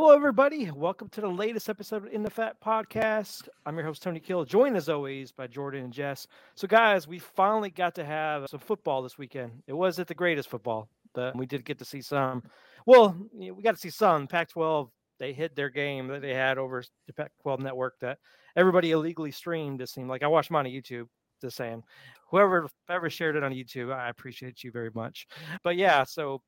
[0.00, 0.70] Hello, everybody.
[0.70, 3.48] Welcome to the latest episode of In the Flat Podcast.
[3.66, 6.28] I'm your host, Tony Kill, joined as always by Jordan and Jess.
[6.54, 9.60] So, guys, we finally got to have some football this weekend.
[9.66, 12.44] It wasn't the greatest football, but we did get to see some.
[12.86, 14.28] Well, we got to see some.
[14.28, 18.18] Pac 12, they hit their game that they had over the Pac 12 network that
[18.54, 20.22] everybody illegally streamed, it seemed like.
[20.22, 21.08] I watched mine on YouTube,
[21.40, 21.82] just saying.
[22.30, 25.26] Whoever ever shared it on YouTube, I appreciate you very much.
[25.64, 26.40] But yeah, so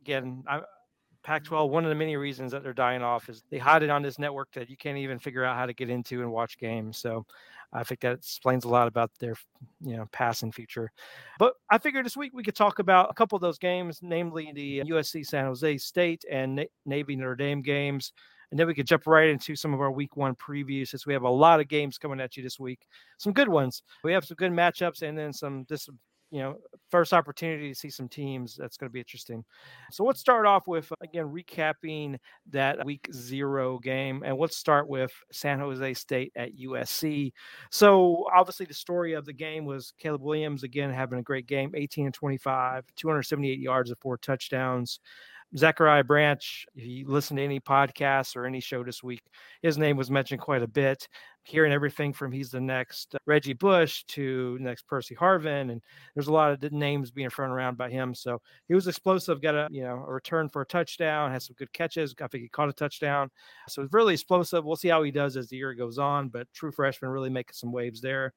[0.00, 0.60] again, I,
[1.24, 4.02] Pac-12, one of the many reasons that they're dying off is they hide it on
[4.02, 6.98] this network that you can't even figure out how to get into and watch games.
[6.98, 7.26] So
[7.72, 9.34] I think that explains a lot about their,
[9.80, 10.92] you know, past and future.
[11.38, 14.52] But I figured this week we could talk about a couple of those games, namely
[14.54, 18.12] the USC San Jose State and Navy Notre Dame games.
[18.50, 21.12] And then we could jump right into some of our week one previews since we
[21.14, 22.86] have a lot of games coming at you this week.
[23.18, 23.82] Some good ones.
[24.04, 25.88] We have some good matchups and then some dis-
[26.34, 26.56] you know,
[26.90, 28.56] first opportunity to see some teams.
[28.58, 29.44] That's going to be interesting.
[29.92, 32.16] So let's start off with, again, recapping
[32.50, 34.24] that week zero game.
[34.26, 37.32] And let's start with San Jose State at USC.
[37.70, 41.70] So obviously, the story of the game was Caleb Williams, again, having a great game
[41.72, 44.98] 18 and 25, 278 yards and four touchdowns.
[45.56, 49.22] Zachariah Branch, if you listen to any podcasts or any show this week,
[49.62, 51.08] his name was mentioned quite a bit.
[51.44, 55.82] Hearing everything from he's the next uh, Reggie Bush to next Percy Harvin, and
[56.14, 58.14] there's a lot of names being thrown around by him.
[58.14, 61.56] So he was explosive, got a you know a return for a touchdown, has some
[61.58, 62.14] good catches.
[62.20, 63.30] I think he caught a touchdown,
[63.68, 64.64] so it's really explosive.
[64.64, 67.54] We'll see how he does as the year goes on, but true freshman really making
[67.54, 68.32] some waves there.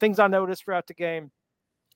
[0.00, 1.30] Things I noticed throughout the game,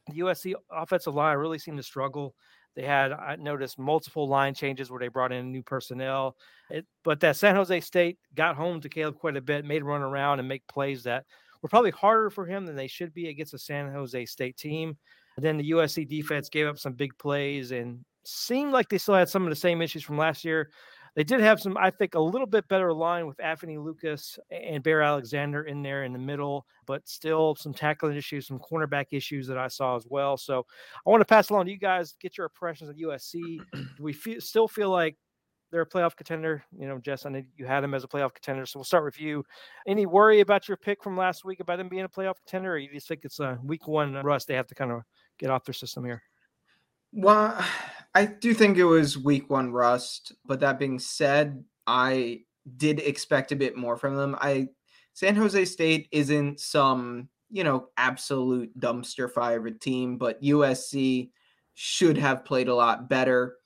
[0.08, 2.34] the USC offensive line really seemed to struggle.
[2.74, 6.36] They had I noticed multiple line changes where they brought in new personnel.
[6.70, 10.00] It, but that San Jose State got home to Caleb quite a bit, made run
[10.00, 11.24] around and make plays that
[11.62, 14.96] were probably harder for him than they should be against a San Jose State team.
[15.36, 19.14] And then the USC defense gave up some big plays and seemed like they still
[19.14, 20.70] had some of the same issues from last year.
[21.14, 24.82] They did have some, I think, a little bit better line with Anthony Lucas and
[24.82, 29.46] Bear Alexander in there in the middle, but still some tackling issues, some cornerback issues
[29.48, 30.38] that I saw as well.
[30.38, 30.64] So
[31.06, 33.60] I want to pass along to you guys, get your impressions of USC.
[33.72, 35.16] Do we feel, still feel like
[35.70, 36.64] they're a playoff contender?
[36.78, 38.64] You know, Jess, I know you had them as a playoff contender.
[38.64, 39.44] So we'll start with you.
[39.86, 42.78] Any worry about your pick from last week about them being a playoff contender, or
[42.78, 45.02] you just think it's a week one rust they have to kind of
[45.38, 46.22] get off their system here?
[47.12, 47.62] Well,
[48.14, 52.40] I do think it was week one rust, but that being said, I
[52.76, 54.36] did expect a bit more from them.
[54.40, 54.68] I
[55.14, 61.30] San Jose State isn't some, you know, absolute dumpster fire of a team, but USC
[61.74, 63.56] should have played a lot better.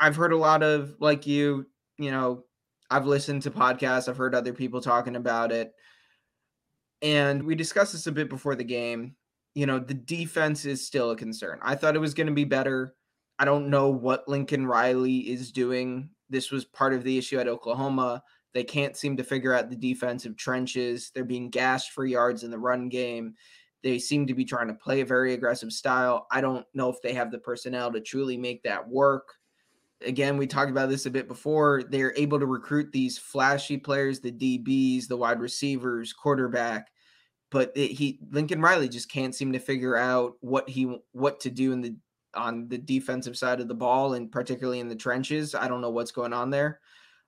[0.00, 1.66] I've heard a lot of like you,
[1.98, 2.44] you know,
[2.90, 5.72] I've listened to podcasts, I've heard other people talking about it.
[7.02, 9.16] And we discussed this a bit before the game.
[9.54, 11.58] You know, the defense is still a concern.
[11.62, 12.94] I thought it was going to be better.
[13.38, 16.10] I don't know what Lincoln Riley is doing.
[16.30, 18.22] This was part of the issue at Oklahoma.
[18.52, 21.10] They can't seem to figure out the defensive trenches.
[21.12, 23.34] They're being gassed for yards in the run game.
[23.82, 26.26] They seem to be trying to play a very aggressive style.
[26.30, 29.34] I don't know if they have the personnel to truly make that work.
[30.06, 31.82] Again, we talked about this a bit before.
[31.82, 36.90] They're able to recruit these flashy players, the DBs, the wide receivers, quarterback,
[37.50, 41.50] but it, he Lincoln Riley just can't seem to figure out what he what to
[41.50, 41.96] do in the
[42.36, 45.54] on the defensive side of the ball and particularly in the trenches.
[45.54, 46.80] I don't know what's going on there.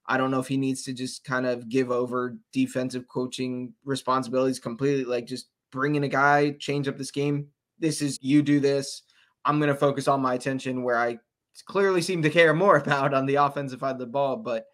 [0.07, 4.61] I don't know if he needs to just kind of give over defensive coaching responsibilities
[4.61, 7.49] completely, like just bring in a guy, change up the scheme.
[7.79, 9.03] This is you do this.
[9.45, 11.19] I'm going to focus all my attention where I
[11.67, 14.37] clearly seem to care more about on the offensive side of the ball.
[14.37, 14.67] But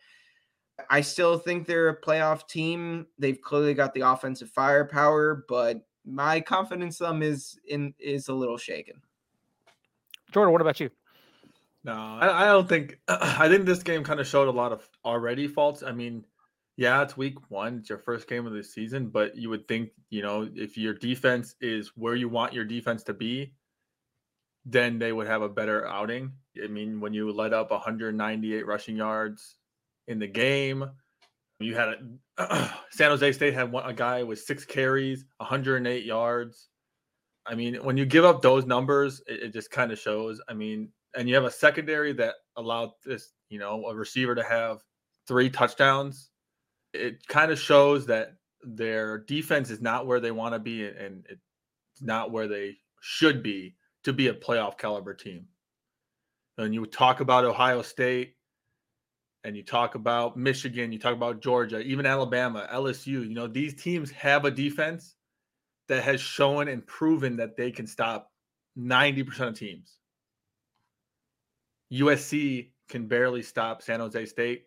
[0.91, 3.07] I still think they're a playoff team.
[3.19, 8.35] They've clearly got the offensive firepower, but my confidence in them is in is a
[8.35, 9.01] little shaken.
[10.33, 10.91] Jordan, what about you?
[11.85, 12.99] No, I, I don't think.
[13.09, 15.83] I think this game kind of showed a lot of already faults.
[15.83, 16.25] I mean,
[16.77, 19.91] yeah, it's week one, it's your first game of the season, but you would think,
[20.11, 23.53] you know, if your defense is where you want your defense to be,
[24.65, 26.33] then they would have a better outing.
[26.63, 29.57] I mean, when you let up 198 rushing yards
[30.09, 30.85] in the game,
[31.61, 31.95] you had
[32.39, 36.69] a San Jose State had one, a guy with six carries, 108 yards.
[37.47, 40.41] I mean, when you give up those numbers, it, it just kind of shows.
[40.49, 44.43] I mean, and you have a secondary that allowed this, you know, a receiver to
[44.43, 44.79] have
[45.27, 46.31] three touchdowns.
[46.93, 51.27] It kind of shows that their defense is not where they want to be and
[51.29, 51.43] it's
[52.01, 53.75] not where they should be
[54.05, 55.47] to be a playoff caliber team.
[56.59, 58.35] And you talk about Ohio State
[59.45, 63.75] and you talk about Michigan, you talk about Georgia, even Alabama, LSU, you know, these
[63.75, 65.17] teams have a defense
[65.93, 68.33] that has shown and proven that they can stop
[68.79, 69.99] 90% of teams.
[71.93, 74.65] USC can barely stop San Jose State.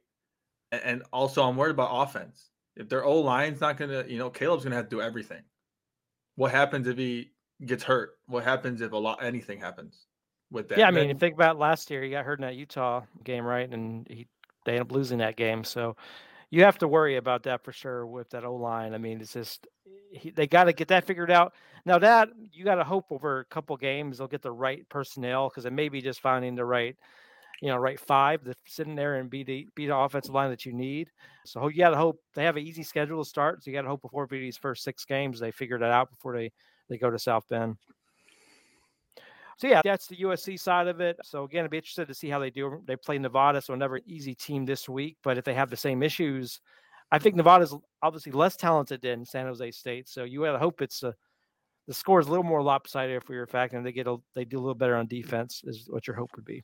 [0.71, 2.51] and also I'm worried about offense.
[2.75, 5.41] If their O line's not gonna, you know, Caleb's gonna have to do everything.
[6.35, 7.31] What happens if he
[7.65, 8.19] gets hurt?
[8.27, 10.05] What happens if a lot anything happens
[10.51, 10.77] with that?
[10.77, 13.45] Yeah, I mean, then, think about last year, he got hurt in that Utah game,
[13.45, 13.67] right?
[13.71, 14.27] And he
[14.65, 15.63] they ended up losing that game.
[15.63, 15.95] So
[16.49, 18.93] you have to worry about that for sure with that O line.
[18.93, 19.67] I mean, it's just
[20.11, 21.53] he, they got to get that figured out.
[21.85, 25.49] Now that you got to hope over a couple games they'll get the right personnel
[25.49, 26.95] because it may be just finding the right
[27.61, 30.65] you know, right five that's sitting there and be the be the offensive line that
[30.65, 31.09] you need.
[31.45, 33.63] So you got to hope they have an easy schedule to start.
[33.63, 36.35] So you got to hope before these first six games they figure that out before
[36.35, 36.51] they
[36.89, 37.77] they go to South Bend.
[39.57, 41.17] So yeah, that's the USC side of it.
[41.23, 42.81] So again, I'd be interested to see how they do.
[42.85, 45.17] They play Nevada, so another easy team this week.
[45.23, 46.59] But if they have the same issues,
[47.11, 50.09] I think Nevada's obviously less talented than San Jose State.
[50.09, 51.15] So you to hope it's a
[51.87, 54.17] the score is a little more lopsided if we were fact, and they get a,
[54.33, 56.63] they do a little better on defense is what your hope would be.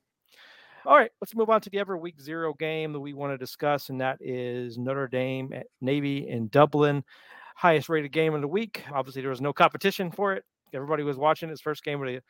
[0.86, 3.38] All right, let's move on to the ever week zero game that we want to
[3.38, 7.04] discuss, and that is Notre Dame at Navy in Dublin.
[7.56, 8.84] Highest rated game of the week.
[8.92, 10.44] Obviously, there was no competition for it.
[10.74, 12.22] Everybody was watching his first game of the,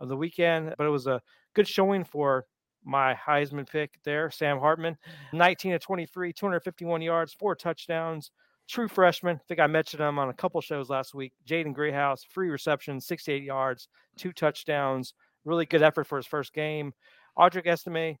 [0.00, 1.20] of the weekend, but it was a
[1.54, 2.46] good showing for
[2.84, 4.96] my Heisman pick there, Sam Hartman.
[5.32, 8.30] 19 to 23, 251 yards, four touchdowns.
[8.68, 9.36] True freshman.
[9.36, 11.32] I think I mentioned him on a couple shows last week.
[11.46, 15.14] Jaden Greathouse, free reception, 68 yards, two touchdowns.
[15.44, 16.94] Really good effort for his first game.
[17.36, 18.16] Audric Estime,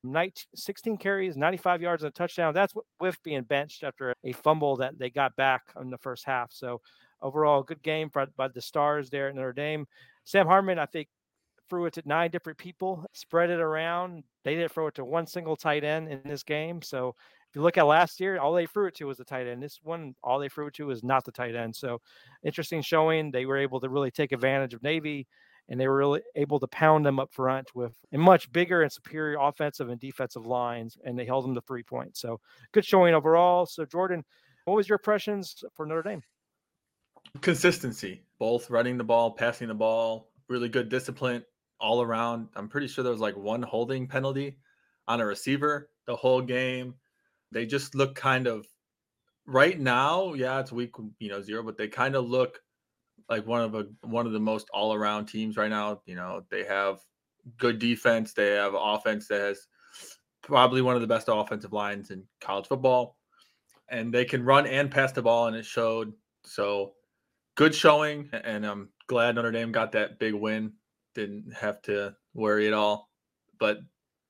[0.54, 2.52] 16 carries, 95 yards and a touchdown.
[2.52, 6.52] That's with being benched after a fumble that they got back in the first half.
[6.52, 6.80] So
[7.22, 9.86] overall, good game by, by the Stars there at Notre Dame.
[10.24, 11.08] Sam Hartman, I think,
[11.68, 14.24] threw it to nine different people, spread it around.
[14.44, 16.82] They didn't throw it to one single tight end in this game.
[16.82, 17.14] So
[17.48, 19.62] if you look at last year, all they threw it to was the tight end.
[19.62, 21.74] This one, all they threw it to was not the tight end.
[21.76, 22.00] So
[22.42, 23.30] interesting showing.
[23.30, 25.26] They were able to really take advantage of Navy
[25.68, 28.92] and they were really able to pound them up front with a much bigger and
[28.92, 32.20] superior offensive and defensive lines, and they held them to three points.
[32.20, 32.40] So
[32.72, 33.64] good showing overall.
[33.66, 34.24] So Jordan,
[34.66, 36.22] what was your impressions for Notre Dame?
[37.40, 41.42] Consistency, both running the ball, passing the ball, really good discipline
[41.84, 42.48] all around.
[42.56, 44.56] I'm pretty sure there was like one holding penalty
[45.06, 46.94] on a receiver the whole game.
[47.52, 48.66] They just look kind of
[49.46, 52.58] right now, yeah, it's week you know zero, but they kind of look
[53.28, 56.00] like one of a one of the most all around teams right now.
[56.06, 57.00] You know, they have
[57.58, 58.32] good defense.
[58.32, 59.66] They have offense that has
[60.42, 63.18] probably one of the best offensive lines in college football,
[63.90, 66.14] and they can run and pass the ball, and it showed.
[66.44, 66.94] So
[67.56, 70.72] good showing, and I'm glad Notre Dame got that big win.
[71.14, 73.10] Didn't have to worry at all,
[73.58, 73.78] but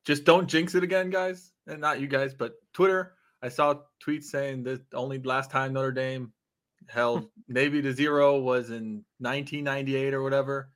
[0.04, 1.52] just don't jinx it again, guys.
[1.66, 3.14] And not you guys, but Twitter.
[3.42, 3.75] I saw
[4.06, 6.32] tweets saying that only last time Notre Dame
[6.88, 10.70] held Navy to zero was in 1998 or whatever.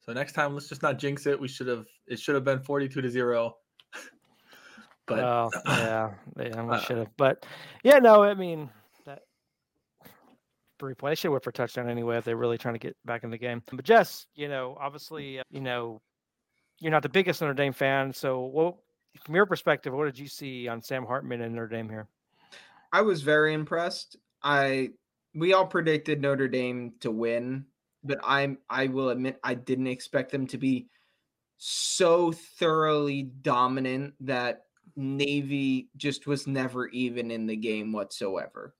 [0.00, 1.38] So next time, let's just not jinx it.
[1.38, 1.86] We should have.
[2.06, 3.56] It should have been 42 to zero.
[5.06, 7.16] but well, yeah, yeah, we uh, should have.
[7.16, 7.44] But
[7.82, 8.70] yeah, no, I mean
[10.78, 11.12] three point.
[11.12, 13.38] They should went for touchdown anyway if they're really trying to get back in the
[13.38, 13.62] game.
[13.70, 16.00] But Jess, you know, obviously, uh, you know,
[16.80, 18.12] you're not the biggest Notre Dame fan.
[18.12, 18.76] So, what
[19.24, 22.08] from your perspective, what did you see on Sam Hartman and Notre Dame here?
[22.92, 24.16] I was very impressed.
[24.42, 24.90] I
[25.34, 27.66] we all predicted Notre Dame to win,
[28.04, 30.88] but I'm I will admit I didn't expect them to be
[31.58, 34.62] so thoroughly dominant that
[34.94, 38.74] Navy just was never even in the game whatsoever.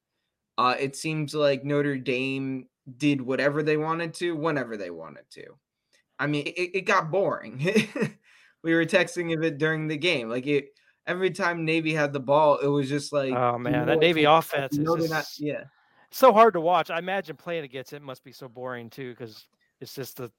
[0.59, 5.45] Uh, it seems like Notre Dame did whatever they wanted to, whenever they wanted to.
[6.19, 7.59] I mean, it, it got boring.
[8.63, 10.31] we were texting of it during the game.
[10.31, 10.69] Like it,
[11.07, 14.79] every time Navy had the ball, it was just like, oh man, that Navy offense
[14.79, 15.11] is just...
[15.11, 15.65] not, yeah
[16.11, 16.91] so hard to watch.
[16.91, 19.47] I imagine playing against it must be so boring too, because
[19.81, 20.31] it's just the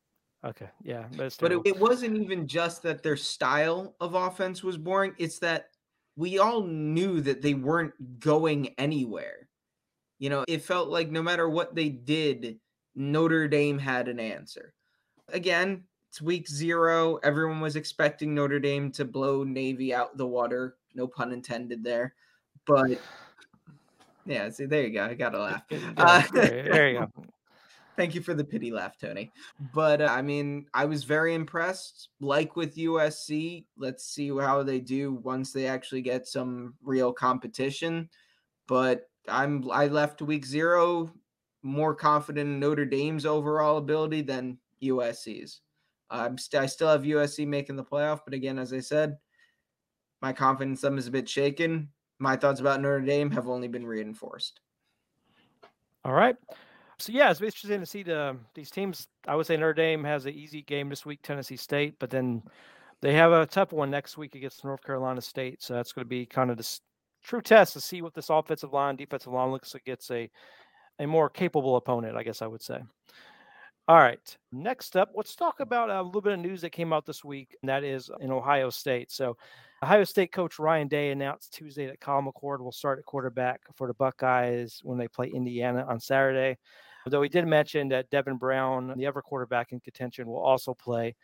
[0.44, 1.06] okay, yeah.
[1.16, 5.14] But, but it, it wasn't even just that their style of offense was boring.
[5.18, 5.70] It's that
[6.16, 9.47] we all knew that they weren't going anywhere.
[10.20, 12.60] You know, it felt like no matter what they did,
[12.96, 14.74] Notre Dame had an answer.
[15.30, 17.18] Again, it's week zero.
[17.18, 20.76] Everyone was expecting Notre Dame to blow Navy out the water.
[20.96, 22.16] No pun intended there.
[22.66, 23.00] But
[24.26, 25.06] yeah, see, there you go.
[25.06, 25.64] I gotta laugh.
[25.96, 27.12] Uh, there you go.
[27.96, 29.32] Thank you for the pity laugh, Tony.
[29.74, 32.10] But uh, I mean, I was very impressed.
[32.20, 38.08] Like with USC, let's see how they do once they actually get some real competition.
[38.68, 41.12] But I'm I left week zero
[41.64, 45.62] more confident in Notre Dame's overall ability than USC's.
[46.10, 49.18] I'm st- I still have USC making the playoff, but again, as I said,
[50.22, 53.86] my confidence them is a bit shaken my thoughts about Notre Dame have only been
[53.86, 54.62] reinforced.
[56.04, 56.36] All right.
[57.00, 59.08] So yeah, it's interesting to see the these teams.
[59.28, 62.42] I would say Notre Dame has an easy game this week, Tennessee State, but then
[63.02, 65.62] they have a tough one next week against North Carolina State.
[65.62, 66.80] So that's going to be kind of the
[67.28, 70.30] true test to see what this offensive line, defensive line looks like gets a
[71.00, 72.80] a more capable opponent, I guess I would say.
[73.88, 74.38] All right.
[74.52, 77.56] Next up, let's talk about a little bit of news that came out this week,
[77.62, 79.12] and that is in Ohio State.
[79.12, 79.38] So,
[79.84, 83.88] Ohio State coach Ryan Day announced Tuesday that Kyle McCord will start at quarterback for
[83.88, 86.58] the Buckeyes when they play Indiana on Saturday.
[87.06, 91.16] Though he did mention that Devin Brown, the other quarterback in contention, will also play.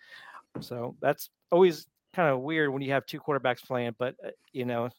[0.62, 4.66] So that's always kind of weird when you have two quarterbacks playing, but uh, you
[4.66, 4.90] know,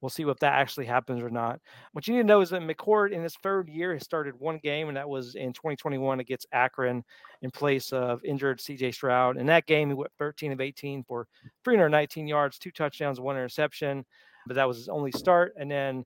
[0.00, 1.60] we'll see if that actually happens or not.
[1.92, 4.58] What you need to know is that McCord in his third year has started one
[4.58, 7.02] game, and that was in 2021 against Akron
[7.42, 9.36] in place of injured CJ Stroud.
[9.36, 11.26] In that game, he went 13 of 18 for
[11.64, 14.04] 319 yards, two touchdowns, one interception,
[14.46, 15.54] but that was his only start.
[15.58, 16.04] And then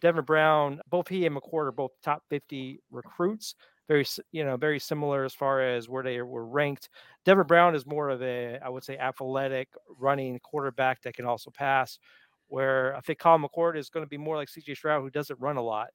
[0.00, 3.54] Devin Brown, both he and McCord are both top 50 recruits
[3.88, 6.88] very you know very similar as far as where they were ranked.
[7.24, 11.50] Devin Brown is more of a I would say athletic running quarterback that can also
[11.50, 11.98] pass.
[12.48, 15.40] Where I think Colin McCord is going to be more like CJ Stroud, who doesn't
[15.40, 15.88] run a lot.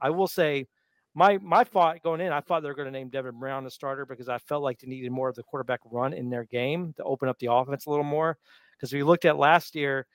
[0.00, 0.66] I will say
[1.14, 3.70] my my thought going in, I thought they were going to name Devin Brown the
[3.70, 6.94] starter because I felt like they needed more of the quarterback run in their game
[6.96, 8.38] to open up the offense a little more.
[8.76, 10.06] Because we looked at last year,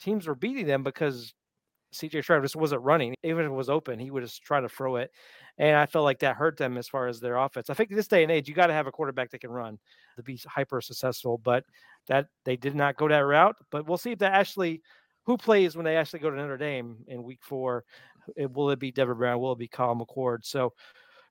[0.00, 1.34] teams were beating them because
[1.94, 3.14] CJ Stroud just wasn't running.
[3.22, 5.10] Even if it was open, he would just try to throw it.
[5.58, 7.70] And I felt like that hurt them as far as their offense.
[7.70, 9.78] I think this day and age, you got to have a quarterback that can run
[10.16, 11.38] to be hyper successful.
[11.38, 11.64] But
[12.08, 13.56] that they did not go that route.
[13.70, 14.82] But we'll see if that actually
[15.24, 17.84] who plays when they actually go to Notre Dame in week four.
[18.36, 19.40] It, will it be Devin Brown?
[19.40, 20.44] Will it be Kyle McCord?
[20.44, 20.72] So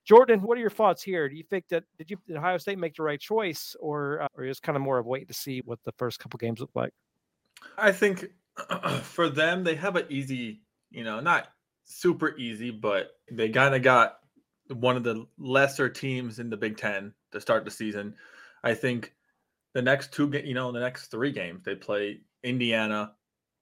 [0.04, 1.28] Jordan, what are your thoughts here?
[1.28, 4.28] Do you think that did you did Ohio State make the right choice, or uh,
[4.36, 6.70] or is kind of more of wait to see what the first couple games look
[6.74, 6.92] like?
[7.78, 8.26] I think
[9.02, 11.48] for them, they have an easy, you know, not
[11.84, 14.18] super easy, but they kind of got
[14.68, 18.14] one of the lesser teams in the Big Ten to start the season.
[18.62, 19.12] I think
[19.74, 23.12] the next two, you know, the next three games they play Indiana,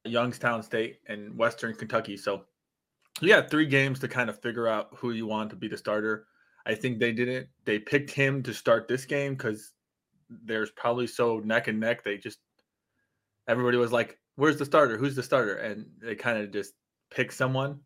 [0.04, 2.16] Youngstown State, and Western Kentucky.
[2.16, 2.44] So
[3.20, 5.76] you got three games to kind of figure out who you want to be the
[5.76, 6.26] starter.
[6.64, 7.48] I think they didn't.
[7.64, 9.72] They picked him to start this game because
[10.28, 12.04] there's probably so neck and neck.
[12.04, 12.38] They just
[13.48, 14.96] everybody was like, "Where's the starter?
[14.96, 16.74] Who's the starter?" And they kind of just
[17.10, 17.80] pick someone.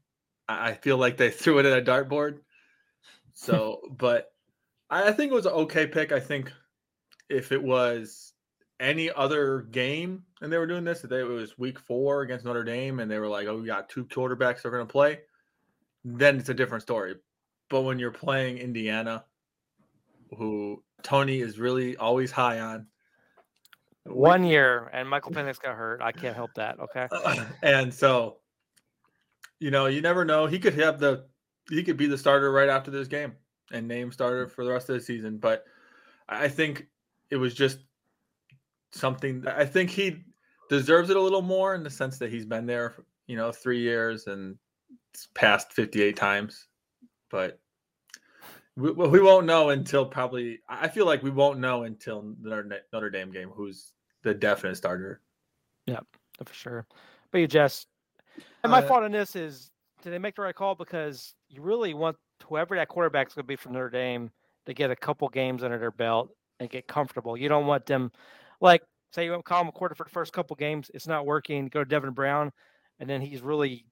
[0.48, 2.38] I feel like they threw it at a dartboard.
[3.34, 4.32] So, but
[4.90, 6.12] I think it was an okay pick.
[6.12, 6.52] I think
[7.28, 8.32] if it was
[8.78, 12.64] any other game and they were doing this, if it was week four against Notre
[12.64, 15.20] Dame and they were like, oh, we got two quarterbacks that are going to play,
[16.04, 17.16] then it's a different story.
[17.68, 19.24] But when you're playing Indiana,
[20.36, 22.86] who Tony is really always high on,
[24.06, 26.00] one year and Michael Penix got hurt.
[26.02, 26.78] I can't help that.
[26.80, 27.08] Okay.
[27.62, 28.38] and so
[29.58, 30.46] you know, you never know.
[30.46, 31.26] He could have the
[31.70, 33.34] he could be the starter right after this game
[33.72, 34.50] and name starter mm.
[34.50, 35.38] for the rest of the season.
[35.38, 35.64] But
[36.28, 36.86] I think
[37.30, 37.78] it was just
[38.92, 40.24] something I think he
[40.68, 42.94] deserves it a little more in the sense that he's been there,
[43.26, 44.56] you know, three years and
[45.34, 46.66] passed 58 times.
[47.30, 47.60] But
[48.76, 53.10] we, we won't know until probably, I feel like we won't know until the Notre
[53.10, 53.92] Dame game who's
[54.26, 55.20] the definite starter.
[55.86, 56.00] Yeah,
[56.44, 56.86] for sure.
[57.30, 57.86] But you just
[58.62, 59.70] and my uh, thought on this is,
[60.02, 60.74] did they make the right call?
[60.74, 64.30] Because you really want whoever that quarterback's going to be from Notre Dame
[64.66, 66.30] to get a couple games under their belt
[66.60, 67.36] and get comfortable.
[67.36, 68.10] You don't want them,
[68.60, 71.06] like, say you want to call him a quarter for the first couple games, it's
[71.06, 71.68] not working.
[71.68, 72.52] Go to Devin Brown,
[72.98, 73.86] and then he's really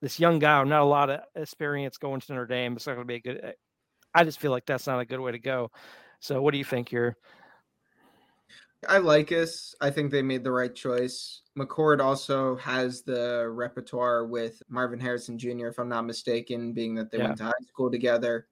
[0.00, 2.74] this young guy, not a lot of experience going to Notre Dame.
[2.76, 3.54] It's not going to be a good.
[4.14, 5.70] I just feel like that's not a good way to go.
[6.20, 7.16] So, what do you think here?
[8.88, 9.74] I like us.
[9.80, 11.42] I think they made the right choice.
[11.58, 17.10] McCord also has the repertoire with Marvin Harrison Jr., if I'm not mistaken, being that
[17.10, 17.26] they yeah.
[17.26, 18.48] went to high school together.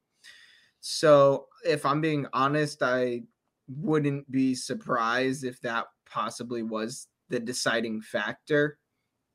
[0.81, 3.23] So, if I'm being honest, I
[3.69, 8.79] wouldn't be surprised if that possibly was the deciding factor.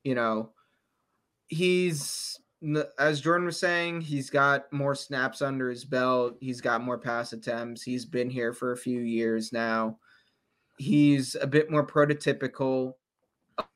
[0.04, 0.54] You know,
[1.48, 2.40] he's,
[2.98, 7.34] as Jordan was saying, he's got more snaps under his belt, he's got more pass
[7.34, 9.98] attempts, he's been here for a few years now
[10.78, 12.94] he's a bit more prototypical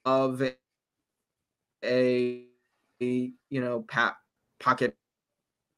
[0.06, 0.56] of a,
[1.84, 2.46] a,
[3.02, 4.16] you know pat,
[4.60, 4.96] pocket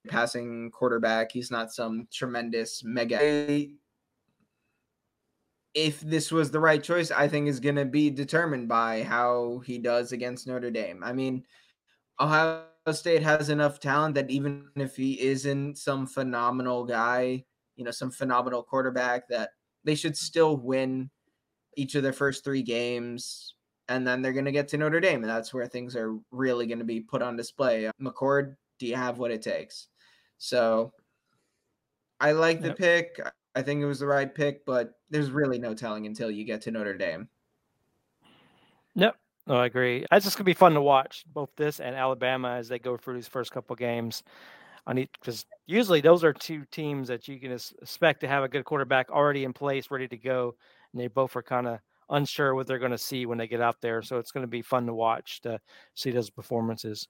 [0.08, 1.32] passing quarterback.
[1.32, 3.68] He's not some tremendous mega.
[5.74, 9.62] If this was the right choice, I think is going to be determined by how
[9.66, 11.02] he does against Notre Dame.
[11.04, 11.46] I mean,
[12.20, 17.46] Ohio State has enough talent that even if he isn't some phenomenal guy,
[17.78, 19.52] you know, some phenomenal quarterback, that
[19.84, 21.10] they should still win
[21.76, 23.56] each of their first three games.
[23.90, 25.22] And then they're going to get to Notre Dame.
[25.22, 27.88] And that's where things are really going to be put on display.
[27.88, 29.88] Uh, McCord, do you have what it takes?
[30.38, 30.94] So
[32.20, 32.78] I like the yep.
[32.78, 33.22] pick.
[33.56, 36.62] I think it was the right pick, but there's really no telling until you get
[36.62, 37.28] to Notre Dame.
[38.96, 39.12] No,
[39.48, 40.06] I agree.
[40.12, 43.16] It's just gonna be fun to watch both this and Alabama as they go through
[43.16, 44.24] these first couple games.
[44.88, 48.50] I need because usually those are two teams that you can expect to have a
[48.50, 50.56] good quarterback already in place, ready to go,
[50.92, 53.62] and they both are kind of unsure what they're going to see when they get
[53.62, 54.02] out there.
[54.02, 55.60] So it's going to be fun to watch to
[55.94, 57.08] see those performances.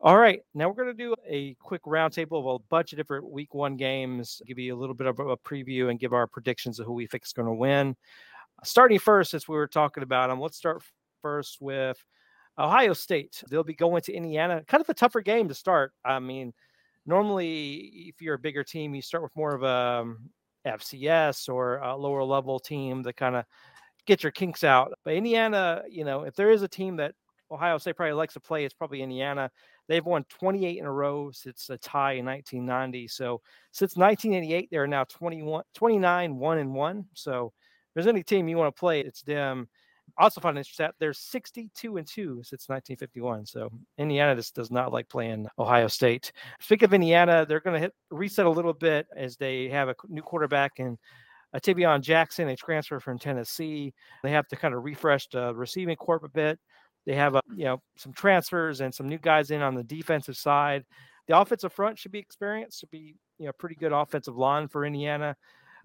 [0.00, 3.30] All right, now we're going to do a quick roundtable of a bunch of different
[3.30, 6.78] Week One games, give you a little bit of a preview, and give our predictions
[6.78, 7.96] of who we think is going to win.
[8.62, 10.82] Starting first, as we were talking about them, let's start
[11.22, 11.96] first with
[12.58, 13.42] Ohio State.
[13.50, 14.62] They'll be going to Indiana.
[14.66, 15.92] Kind of a tougher game to start.
[16.04, 16.52] I mean,
[17.06, 20.30] normally, if you're a bigger team, you start with more of a um,
[20.66, 23.44] FCS or a lower level team that kind of
[24.06, 24.92] get your kinks out.
[25.04, 27.14] But Indiana, you know, if there is a team that
[27.50, 29.50] Ohio State probably likes to play, it's probably Indiana.
[29.88, 33.08] They've won 28 in a row since a tie in 1990.
[33.08, 37.04] So since 1988, they're now 21, 29, 1 and 1.
[37.14, 39.68] So if there's any team you want to play, it's them.
[40.18, 43.44] Also, find interesting they're 62 and 2 since 1951.
[43.46, 46.32] So Indiana just does not like playing Ohio State.
[46.60, 49.94] Speaking of Indiana, they're going to hit reset a little bit as they have a
[50.08, 50.96] new quarterback and
[51.54, 53.94] uh, Tayven Jackson, a transfer from Tennessee.
[54.22, 56.58] They have to kind of refresh the receiving corp a bit.
[57.06, 60.36] They have a, you know some transfers and some new guys in on the defensive
[60.36, 60.84] side.
[61.28, 64.84] The offensive front should be experienced, should be you know pretty good offensive line for
[64.84, 65.36] Indiana.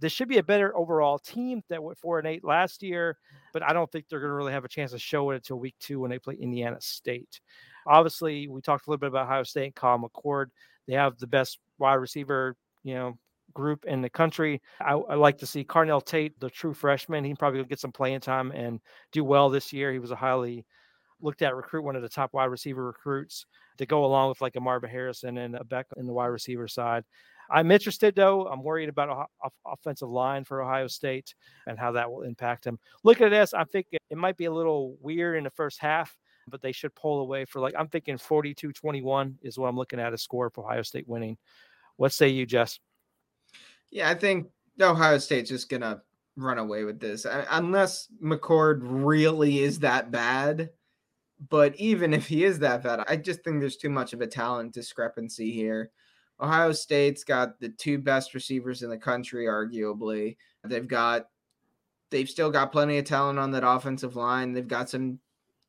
[0.02, 3.18] This should be a better overall team that went four and eight last year,
[3.54, 5.60] but I don't think they're going to really have a chance to show it until
[5.60, 7.40] week two when they play Indiana State.
[7.86, 10.48] Obviously, we talked a little bit about Ohio State and Kyle McCord.
[10.88, 13.20] They have the best wide receiver, you know,
[13.54, 14.60] group in the country.
[14.80, 17.24] I, I, like to see Carnell Tate, the true freshman.
[17.24, 18.80] He probably get some playing time and
[19.12, 19.92] do well this year.
[19.92, 20.66] He was a highly
[21.22, 23.46] looked at recruit, one of the top wide receiver recruits
[23.78, 26.68] to go along with like a Marvin Harrison and a Beck in the wide receiver
[26.68, 27.04] side.
[27.52, 28.48] I'm interested though.
[28.48, 31.36] I'm worried about off- offensive line for Ohio State
[31.68, 32.80] and how that will impact them.
[33.04, 36.16] Look at this, I think it, might be a little weird in the first half,
[36.48, 40.14] but they should pull away for like I'm thinking 42-21 is what I'm looking at
[40.14, 41.38] a score for Ohio State winning.
[41.98, 42.80] What say you, Jess?
[43.90, 44.48] Yeah, I think
[44.80, 46.02] Ohio State's just gonna
[46.38, 50.70] run away with this unless McCord really is that bad.
[51.50, 54.28] But even if he is that bad, I just think there's too much of a
[54.28, 55.92] talent discrepancy here.
[56.42, 60.38] Ohio State's got the two best receivers in the country, arguably.
[60.64, 61.28] They've got
[62.10, 64.54] they've still got plenty of talent on that offensive line.
[64.54, 65.20] They've got some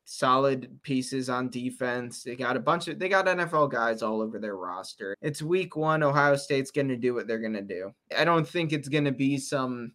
[0.05, 2.23] solid pieces on defense.
[2.23, 5.17] They got a bunch of they got NFL guys all over their roster.
[5.21, 7.93] It's week 1 Ohio State's going to do what they're going to do.
[8.17, 9.93] I don't think it's going to be some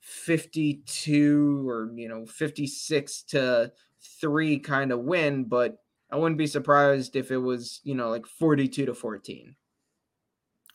[0.00, 3.72] 52 or you know 56 to
[4.20, 5.78] 3 kind of win, but
[6.10, 9.56] I wouldn't be surprised if it was, you know, like 42 to 14.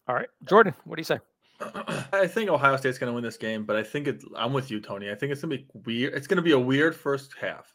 [0.08, 0.28] All right.
[0.46, 1.20] Jordan, what do you say?
[2.14, 4.72] I think Ohio State's going to win this game, but I think it, I'm with
[4.72, 5.12] you, Tony.
[5.12, 6.14] I think it's going to be weird.
[6.14, 7.72] It's going to be a weird first half.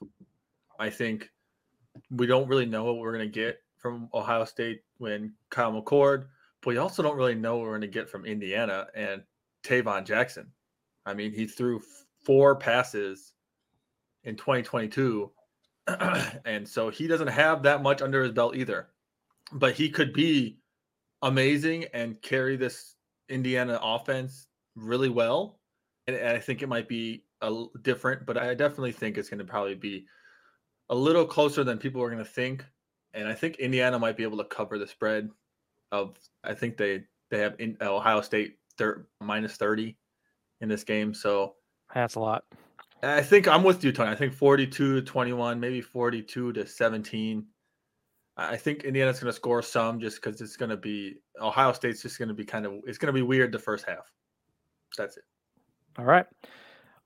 [0.79, 1.31] I think
[2.11, 6.27] we don't really know what we're going to get from Ohio State when Kyle McCord,
[6.61, 9.23] but we also don't really know what we're going to get from Indiana and
[9.63, 10.51] Tayven Jackson.
[11.05, 11.81] I mean, he threw
[12.25, 13.35] four passes
[14.25, 15.31] in 2022,
[16.45, 18.89] and so he doesn't have that much under his belt either.
[19.53, 20.59] But he could be
[21.23, 22.95] amazing and carry this
[23.29, 25.59] Indiana offense really well.
[26.07, 29.39] And, and I think it might be a different, but I definitely think it's going
[29.39, 30.07] to probably be
[30.91, 32.65] a little closer than people are going to think.
[33.15, 35.31] And I think Indiana might be able to cover the spread
[35.91, 36.17] of.
[36.45, 39.97] I think they they have in, Ohio State thir- minus thirty
[40.61, 41.55] in this game, so
[41.95, 42.45] that's a lot.
[43.03, 44.11] I think I'm with you, Tony.
[44.11, 47.47] I think 42 to 21, maybe 42 to 17.
[48.37, 52.03] I think Indiana's going to score some just because it's going to be Ohio State's
[52.03, 54.13] just going to be kind of it's going to be weird the first half.
[54.97, 55.25] That's it.
[55.99, 56.27] All right.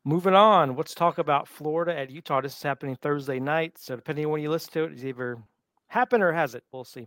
[0.04, 2.40] Moving on, let's talk about Florida at Utah.
[2.40, 3.76] This is happening Thursday night.
[3.76, 5.38] So depending on when you listen to it, it's either
[5.88, 6.64] happened or has it.
[6.72, 7.06] We'll see.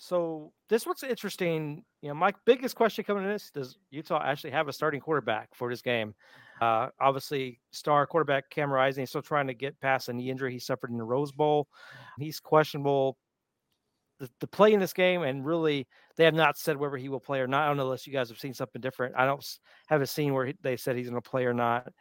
[0.00, 1.84] So this one's interesting.
[2.02, 5.54] You know, my biggest question coming in this: Does Utah actually have a starting quarterback
[5.54, 6.14] for this game?
[6.60, 10.52] Uh, obviously, star quarterback Cam Rising is still trying to get past a knee injury
[10.52, 11.68] he suffered in the Rose Bowl.
[12.18, 13.16] He's questionable
[14.22, 17.18] the, the play in this game, and really they have not said whether he will
[17.18, 17.64] play or not.
[17.64, 19.16] I don't know unless you guys have seen something different.
[19.18, 19.44] I don't
[19.88, 21.92] have a scene where he, they said he's going to play or not.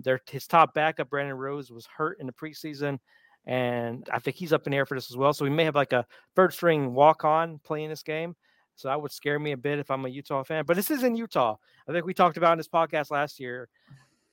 [0.00, 2.98] Their his top backup Brandon Rose was hurt in the preseason,
[3.46, 5.32] and I think he's up in the air for this as well.
[5.32, 8.34] So we may have like a third string walk on playing this game.
[8.74, 10.64] So that would scare me a bit if I'm a Utah fan.
[10.66, 11.56] But this is in Utah.
[11.88, 13.68] I think we talked about in this podcast last year.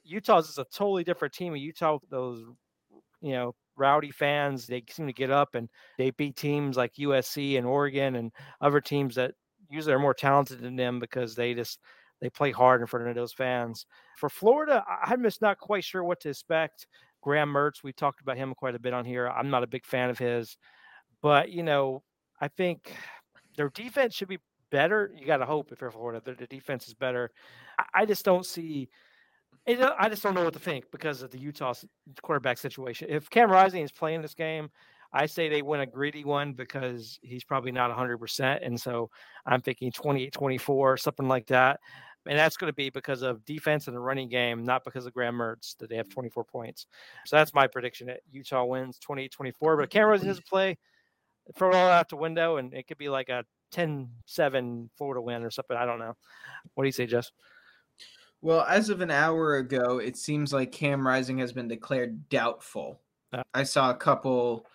[0.03, 1.55] Utah is a totally different team.
[1.55, 2.43] Utah, those
[3.21, 4.67] you know rowdy fans.
[4.67, 8.81] They seem to get up and they beat teams like USC and Oregon and other
[8.81, 9.33] teams that
[9.69, 11.79] usually are more talented than them because they just
[12.21, 13.85] they play hard in front of those fans.
[14.17, 16.88] For Florida, I'm just not quite sure what to expect.
[17.21, 19.27] Graham Mertz, we talked about him quite a bit on here.
[19.27, 20.57] I'm not a big fan of his,
[21.21, 22.03] but you know,
[22.39, 22.93] I think
[23.57, 25.11] their defense should be better.
[25.17, 27.31] You got to hope if you're Florida, the defense is better.
[27.79, 28.89] I, I just don't see.
[29.65, 31.73] It, uh, I just don't know what to think because of the Utah
[32.21, 33.08] quarterback situation.
[33.10, 34.69] If Cam Rising is playing this game,
[35.12, 38.60] I say they win a greedy one because he's probably not 100%.
[38.65, 39.10] And so
[39.45, 41.80] I'm thinking 28 24, something like that.
[42.28, 45.13] And that's going to be because of defense and the running game, not because of
[45.13, 46.88] Graham Mertz that they have 24 points.
[47.25, 49.78] So that's my prediction that Utah wins 28 24.
[49.78, 50.78] But Cam Rising doesn't play,
[51.56, 55.21] throw it all out the window, and it could be like a 10 7 Florida
[55.21, 55.78] win or something.
[55.78, 56.13] I don't know.
[56.73, 57.32] What do you say, Jess?
[58.45, 63.01] Well, as of an hour ago, it seems like Cam Rising has been declared doubtful.
[63.34, 64.67] Uh, I saw a couple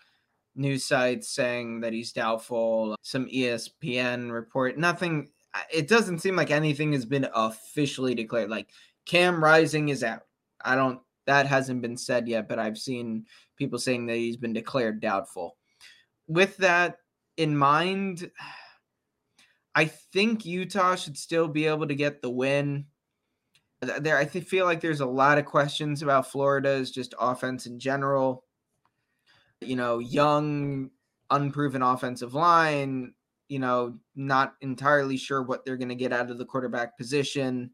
[0.56, 5.28] news sites saying that he's doubtful, some ESPN report, nothing.
[5.72, 8.50] It doesn't seem like anything has been officially declared.
[8.50, 8.70] Like
[9.06, 10.22] Cam Rising is out.
[10.64, 13.24] I don't, that hasn't been said yet, but I've seen
[13.56, 15.56] people saying that he's been declared doubtful.
[16.26, 16.96] With that
[17.36, 18.32] in mind,
[19.76, 22.86] I think Utah should still be able to get the win.
[23.82, 28.44] There, I feel like there's a lot of questions about Florida's just offense in general.
[29.60, 30.90] You know, young,
[31.30, 33.14] unproven offensive line.
[33.48, 37.70] You know, not entirely sure what they're going to get out of the quarterback position.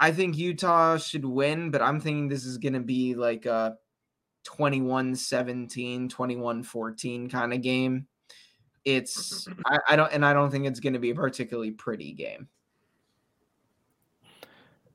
[0.00, 3.76] I think Utah should win, but I'm thinking this is going to be like a
[4.44, 8.08] 21 17, 21 14 kind of game
[8.84, 12.12] it's I, I don't and I don't think it's going to be a particularly pretty
[12.12, 12.48] game.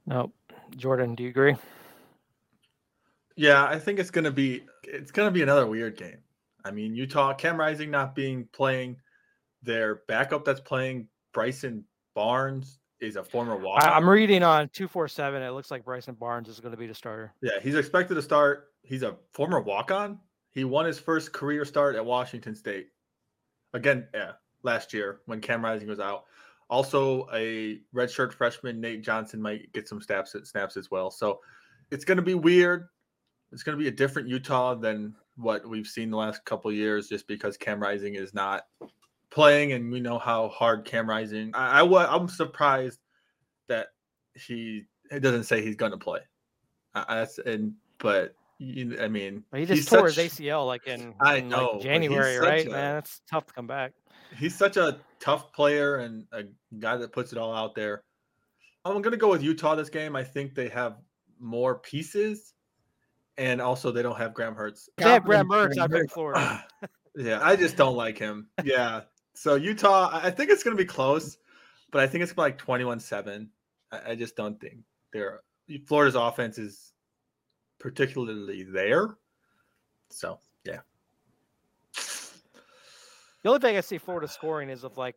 [0.08, 0.32] No,
[0.76, 1.56] Jordan, do you agree?
[3.36, 6.18] Yeah, I think it's going to be it's to be another weird game.
[6.66, 8.98] I mean, Utah Cam Rising not being playing,
[9.62, 11.84] their backup that's playing Bryson
[12.16, 13.84] Barnes is a former walk.
[13.84, 15.44] I'm reading on two four seven.
[15.44, 17.34] It looks like Bryson Barnes is going to be the starter.
[17.42, 18.70] Yeah, he's expected to start.
[18.82, 20.20] He's a former walk on.
[20.50, 22.88] He won his first career start at Washington State
[23.74, 24.32] again, yeah,
[24.64, 26.26] last year when Cam Rising was out.
[26.70, 31.10] Also, a redshirt freshman Nate Johnson might get some snaps snaps as well.
[31.10, 31.40] So
[31.92, 32.88] it's going to be weird.
[33.52, 37.08] It's going to be a different Utah than what we've seen the last couple years,
[37.08, 38.64] just because Cam Rising is not
[39.30, 41.52] playing, and we know how hard Cam Rising.
[41.54, 43.00] I, I I'm surprised
[43.68, 43.88] that
[44.34, 46.20] he it doesn't say he's going to play.
[46.96, 51.14] Uh, that's and but you, I mean, he just tore such, his ACL like in,
[51.22, 52.66] I in know like January, right?
[52.66, 53.94] A, Man, that's tough to come back.
[54.36, 56.44] He's such a tough player and a
[56.80, 58.04] guy that puts it all out there.
[58.86, 60.16] I'm gonna go with Utah this game.
[60.16, 60.98] I think they have
[61.40, 62.54] more pieces,
[63.38, 64.88] and also they don't have Graham Mertz.
[64.98, 66.66] They have Graham Mertz out in Florida.
[67.16, 68.48] yeah, I just don't like him.
[68.64, 69.02] Yeah,
[69.34, 71.38] so Utah, I think it's gonna be close,
[71.92, 73.48] but I think it's like 21-7.
[73.92, 74.80] I, I just don't think
[75.14, 75.42] they're
[75.86, 76.94] Florida's offense is
[77.80, 79.18] particularly there.
[80.10, 80.47] So yeah.
[83.44, 85.16] The only thing I see Florida scoring is of like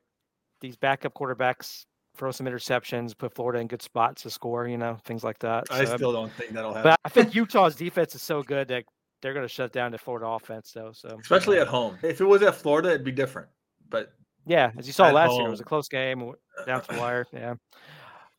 [0.61, 1.85] these backup quarterbacks
[2.17, 5.65] throw some interceptions, put Florida in good spots to score, you know, things like that.
[5.71, 6.91] I still don't think that'll happen.
[6.91, 8.85] But I think Utah's defense is so good that
[9.23, 10.93] they're going to shut down the Florida offense, though.
[10.93, 13.49] So especially at home, if it was at Florida, it'd be different.
[13.89, 14.13] But
[14.47, 15.41] yeah, as you saw last home.
[15.41, 16.33] year, it was a close game
[16.67, 17.27] down to the wire.
[17.33, 17.55] Yeah.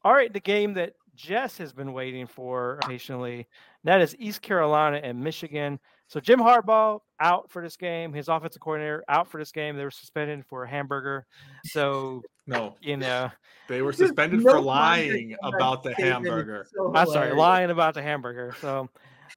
[0.04, 3.48] All right, the game that Jess has been waiting for patiently.
[3.84, 5.80] That is East Carolina and Michigan.
[6.08, 8.12] So Jim Harbaugh out for this game.
[8.12, 9.78] His offensive coordinator out for this game.
[9.78, 11.26] They were suspended for a hamburger.
[11.66, 13.32] So no, you know
[13.70, 16.68] they were suspended for lying about the hamburger.
[16.74, 18.56] So I'm sorry, lying about the hamburger.
[18.60, 18.90] So,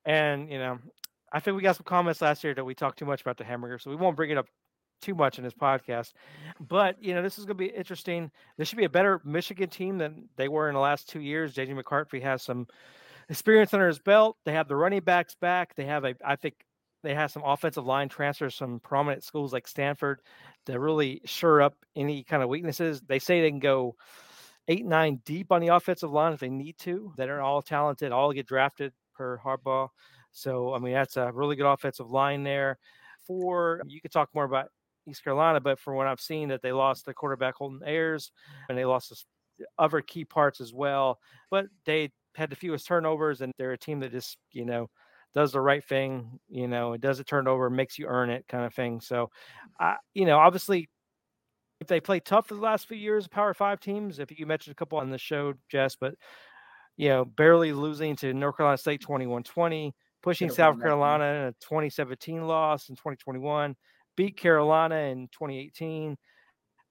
[0.04, 0.78] and you know,
[1.32, 3.44] I think we got some comments last year that we talked too much about the
[3.44, 4.46] hamburger, so we won't bring it up
[5.02, 6.12] too much in this podcast.
[6.58, 8.30] But you know, this is going to be interesting.
[8.56, 11.54] This should be a better Michigan team than they were in the last two years.
[11.54, 12.66] JJ McCarthy has some
[13.28, 14.36] experience under his belt.
[14.44, 15.74] They have the running backs back.
[15.74, 16.54] They have a, I think,
[17.04, 20.20] they have some offensive line transfers from prominent schools like Stanford
[20.66, 23.00] to really sure up any kind of weaknesses.
[23.02, 23.96] They say they can go
[24.66, 27.12] eight, nine deep on the offensive line if they need to.
[27.16, 29.88] They're all talented, all get drafted per Harbaugh.
[30.32, 32.78] So I mean, that's a really good offensive line there.
[33.26, 34.68] For you could talk more about
[35.06, 38.30] East Carolina, but from what I've seen, that they lost the quarterback Holton Ahlers
[38.68, 39.26] and they lost
[39.78, 41.18] other key parts as well.
[41.50, 44.90] But they had the fewest turnovers, and they're a team that just you know
[45.34, 46.38] does the right thing.
[46.48, 49.00] You know, it does a turnover, makes you earn it, kind of thing.
[49.00, 49.84] So, mm-hmm.
[49.84, 50.88] I you know, obviously.
[51.80, 54.72] If they play tough for the last few years, Power Five teams, if you mentioned
[54.72, 56.14] a couple on the show, Jess, but
[56.96, 59.12] you know, barely losing to North Carolina State mm-hmm.
[59.12, 63.74] 21 20, pushing South Carolina in a 2017 loss in 2021,
[64.16, 66.16] beat Carolina in 2018,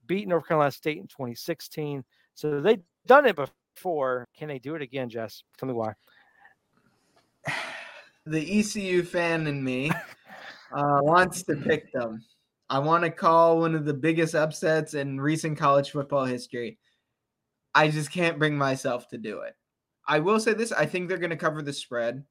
[0.05, 2.03] beat North Carolina State in 2016.
[2.35, 4.27] So they've done it before.
[4.37, 5.43] Can they do it again, Jess?
[5.57, 5.93] Tell me why.
[8.25, 12.23] the ECU fan in me uh, wants to pick them.
[12.69, 16.79] I want to call one of the biggest upsets in recent college football history.
[17.75, 19.55] I just can't bring myself to do it.
[20.07, 22.23] I will say this I think they're going to cover the spread.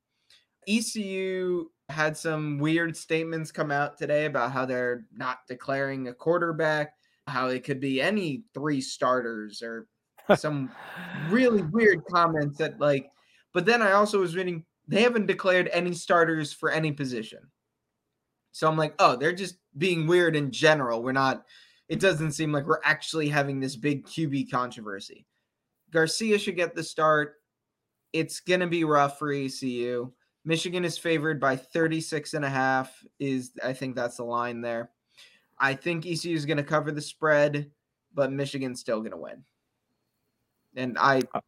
[0.69, 6.95] ECU had some weird statements come out today about how they're not declaring a quarterback,
[7.27, 9.87] how it could be any three starters or
[10.37, 10.71] some
[11.29, 13.11] really weird comments that like
[13.53, 17.41] but then I also was reading they haven't declared any starters for any position.
[18.53, 21.03] So I'm like, oh, they're just being weird in general.
[21.03, 21.45] We're not,
[21.89, 25.27] it doesn't seem like we're actually having this big QB controversy.
[25.91, 27.37] Garcia should get the start.
[28.13, 30.13] It's going to be rough for ECU.
[30.45, 34.91] Michigan is favored by 36 and a half is I think that's the line there.
[35.59, 37.71] I think ECU is going to cover the spread,
[38.13, 39.45] but Michigan's still going to win.
[40.75, 41.41] And I uh.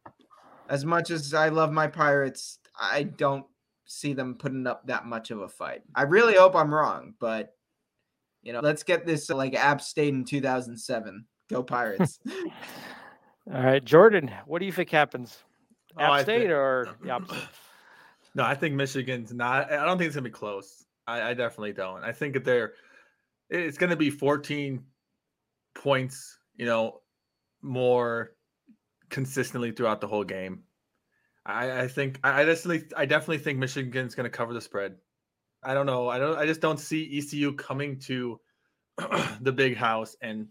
[0.69, 3.45] as much as I love my Pirates, I don't
[3.85, 5.83] see them putting up that much of a fight.
[5.93, 7.53] I really hope I'm wrong, but
[8.41, 11.25] you know, let's get this like App State in 2007.
[11.49, 12.19] Go Pirates.
[13.53, 15.37] All right, Jordan, what do you think happens?
[15.97, 17.43] Oh, App I State think- or the opposite?
[18.33, 19.71] No, I think Michigan's not.
[19.71, 20.83] I don't think it's gonna be close.
[21.07, 22.03] I, I definitely don't.
[22.03, 22.73] I think that they're.
[23.49, 24.83] It's gonna be 14
[25.73, 26.37] points.
[26.57, 27.01] You know,
[27.61, 28.31] more
[29.09, 30.63] consistently throughout the whole game.
[31.45, 34.95] I, I think I I definitely I definitely think Michigan's gonna cover the spread.
[35.63, 36.07] I don't know.
[36.09, 36.37] I don't.
[36.37, 38.39] I just don't see ECU coming to
[39.41, 40.47] the big house and.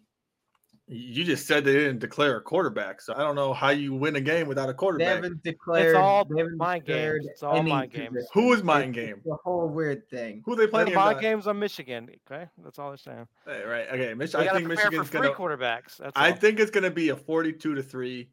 [0.86, 4.16] You just said they didn't declare a quarterback, so I don't know how you win
[4.16, 5.14] a game without a they quarterback.
[5.14, 5.96] haven't declared.
[5.96, 7.26] all they mind games.
[7.26, 8.18] It's all any mind games.
[8.34, 9.22] Who is mind game?
[9.24, 10.42] The whole weird thing.
[10.44, 11.14] Who they Playing playing?
[11.14, 12.10] my games on Michigan.
[12.30, 13.26] Okay, that's all they're saying.
[13.46, 13.88] Hey, right.
[13.94, 14.12] Okay.
[14.12, 15.56] Mich- They I gotta think Michigan's for three gonna.
[15.56, 15.96] quarterbacks.
[15.96, 16.36] That's I all.
[16.36, 18.28] think it's gonna be a forty-two to three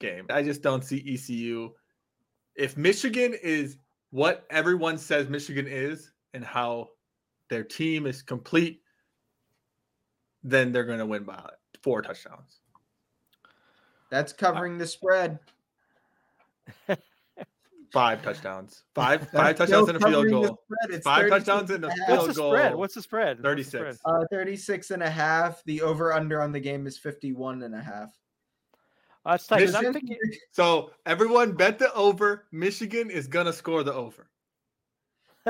[0.00, 0.26] game.
[0.30, 1.70] I just don't see ECU.
[2.56, 3.78] If Michigan is
[4.10, 6.90] what everyone says Michigan is, and how
[7.48, 8.82] their team is complete,
[10.42, 11.40] then they're gonna win by
[11.82, 12.60] four touchdowns.
[14.10, 15.38] That's covering the spread.
[17.92, 18.82] Five touchdowns.
[18.92, 20.64] Five five touchdowns still and a field the goal.
[21.04, 22.08] Five touchdowns and a and half.
[22.08, 22.50] field What's the goal.
[22.50, 22.74] spread?
[22.74, 23.40] What's the spread?
[23.40, 23.70] 36.
[23.70, 23.96] spread?
[24.04, 25.62] Uh, 36 and a half.
[25.64, 28.10] The over under on the game is 51 and a half.
[29.26, 29.64] Uh, that's tight.
[29.64, 32.46] 'cause I'm Michigan- thinking, So everyone bet the over.
[32.52, 34.28] Michigan is gonna score the over.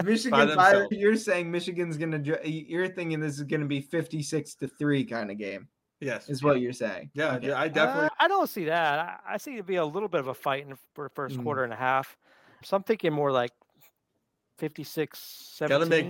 [0.03, 0.57] Michigan, themselves.
[0.57, 2.21] Fire, you're saying Michigan's gonna.
[2.45, 5.69] You're thinking this is gonna be 56 to three kind of game.
[6.01, 6.29] Yes.
[6.29, 7.11] Is what you're saying?
[7.15, 7.49] Yeah, Okay.
[7.49, 8.07] yeah, I definitely.
[8.07, 8.99] Uh, I don't see that.
[8.99, 11.45] I, I see it be a little bit of a fight in the first Mm.
[11.45, 12.17] quarter and a half.
[12.65, 13.53] So I'm thinking more like
[14.59, 15.79] 56, 17.
[15.79, 16.09] Gotta make-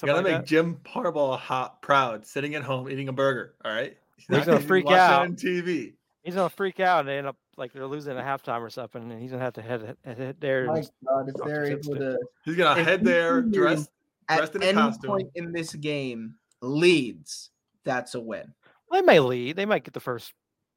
[0.00, 0.46] Gotta like make that.
[0.46, 3.54] Jim Harbaugh hot, proud, sitting at home eating a burger.
[3.64, 5.22] All right, he's He's not gonna freak out.
[5.22, 5.94] on TV.
[6.22, 9.10] He's gonna freak out and they end up like they're losing at halftime or something,
[9.10, 10.66] and he's gonna have to head, head, head there.
[10.66, 13.90] My God, if they're able to He's gonna head there, ECU dressed.
[14.28, 15.10] Dressed at in a any costume.
[15.10, 17.50] point in this game leads,
[17.84, 18.52] that's a win.
[18.90, 19.56] They may lead.
[19.56, 20.32] They might get the first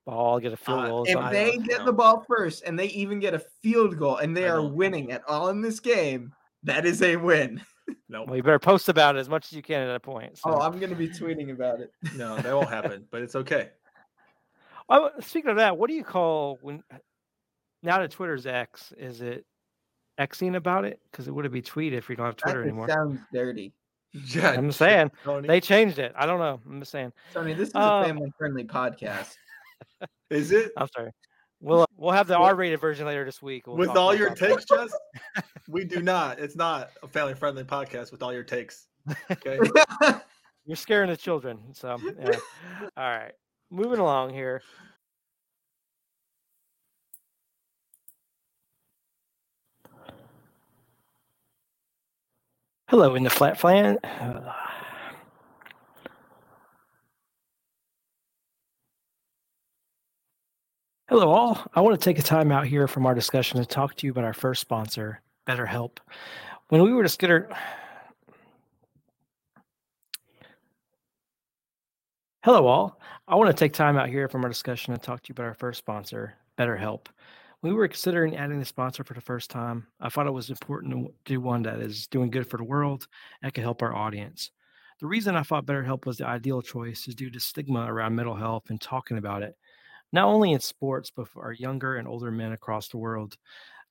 [0.05, 0.99] ball, get a field Uh, goal.
[1.01, 1.85] or If they don't get know.
[1.85, 4.75] the ball first and they even get a field goal and they I are don't-
[4.75, 7.61] winning at all in this game, that is a win.
[8.09, 10.39] No, well, you better post about it as much as you can at that point.
[10.39, 10.49] So.
[10.49, 11.91] Oh, I'm gonna be tweeting about it.
[12.15, 13.05] no, that won't happen.
[13.11, 13.69] But it's okay.
[14.89, 16.83] Oh, speaking of that, what do you call when
[17.83, 18.93] now that Twitter's X?
[18.97, 19.45] Is it
[20.19, 20.99] Xing about it?
[21.11, 22.87] Because it wouldn't be tweet if we don't have Twitter that anymore.
[22.89, 23.73] sounds dirty.
[24.13, 25.47] Yeah, I'm saying Tony.
[25.47, 26.13] they changed it.
[26.15, 26.61] I don't know.
[26.69, 27.11] I'm just saying.
[27.33, 29.35] Tony, this is Uh, a family-friendly podcast.
[30.29, 31.11] is it I'm sorry.
[31.61, 33.65] We'll uh, we'll have the R-rated version later this week.
[33.65, 34.93] We'll with all your takes, Jess?
[35.67, 36.39] we do not.
[36.39, 38.87] It's not a family-friendly podcast with all your takes.
[39.31, 39.59] Okay.
[40.65, 41.59] You're scaring the children.
[41.73, 42.37] So yeah.
[42.97, 43.31] all right.
[43.75, 44.61] Moving along here.
[52.87, 53.97] Hello in the flat flan.
[61.09, 61.61] Hello, all.
[61.73, 64.11] I want to take a time out here from our discussion to talk to you
[64.13, 65.97] about our first sponsor, BetterHelp.
[66.69, 67.53] When we were considered,
[72.45, 72.99] Hello, all.
[73.27, 75.47] I want to take time out here from our discussion to talk to you about
[75.47, 77.07] our first sponsor, BetterHelp.
[77.63, 80.93] We were considering adding the sponsor for the first time, I thought it was important
[80.93, 83.07] to do one that is doing good for the world
[83.41, 84.51] and can help our audience.
[84.99, 88.35] The reason I thought BetterHelp was the ideal choice is due to stigma around mental
[88.35, 89.55] health and talking about it,
[90.13, 93.37] not only in sports, but for our younger and older men across the world.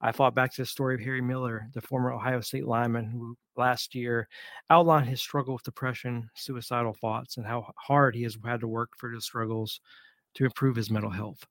[0.05, 3.37] I fought back to the story of Harry Miller, the former Ohio State lineman who
[3.57, 4.29] last year
[4.71, 8.91] outlined his struggle with depression, suicidal thoughts, and how hard he has had to work
[8.99, 9.81] for his struggles
[10.35, 11.45] to improve his mental health.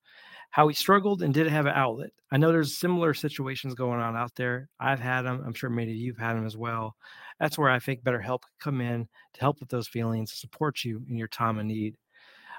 [0.51, 2.11] How he struggled and didn't have an outlet.
[2.31, 4.69] I know there's similar situations going on out there.
[4.79, 5.43] I've had them.
[5.45, 6.95] I'm sure many of you've had them as well.
[7.39, 11.03] That's where I think BetterHelp can come in to help with those feelings, support you
[11.09, 11.95] in your time of need.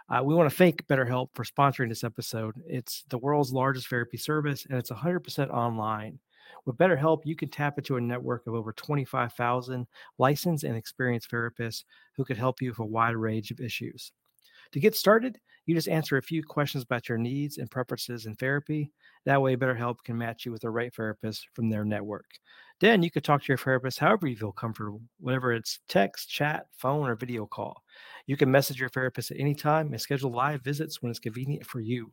[0.09, 2.55] Uh, we want to thank BetterHelp for sponsoring this episode.
[2.67, 6.19] It's the world's largest therapy service, and it's 100% online.
[6.67, 9.87] With BetterHelp, you can tap into a network of over 25,000
[10.19, 11.85] licensed and experienced therapists
[12.17, 14.13] who can help you with a wide range of issues.
[14.73, 18.35] To get started, you just answer a few questions about your needs and preferences in
[18.35, 18.93] therapy.
[19.25, 22.27] That way, BetterHelp can match you with the right therapist from their network.
[22.81, 26.67] Then you could talk to your therapist however you feel comfortable, whether it's text, chat,
[26.77, 27.84] phone, or video call.
[28.27, 31.67] You can message your therapist at any time and schedule live visits when it's convenient
[31.67, 32.13] for you.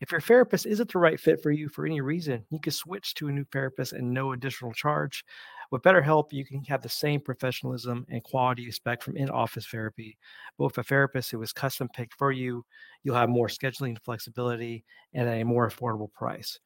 [0.00, 3.14] If your therapist isn't the right fit for you for any reason, you can switch
[3.14, 5.24] to a new therapist and no additional charge.
[5.70, 9.66] With BetterHelp, you can have the same professionalism and quality you expect from in office
[9.66, 10.18] therapy.
[10.58, 12.64] But with a therapist who is custom picked for you,
[13.02, 16.58] you'll have more scheduling flexibility and a more affordable price.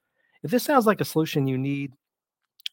[0.42, 1.92] If this sounds like a solution you need,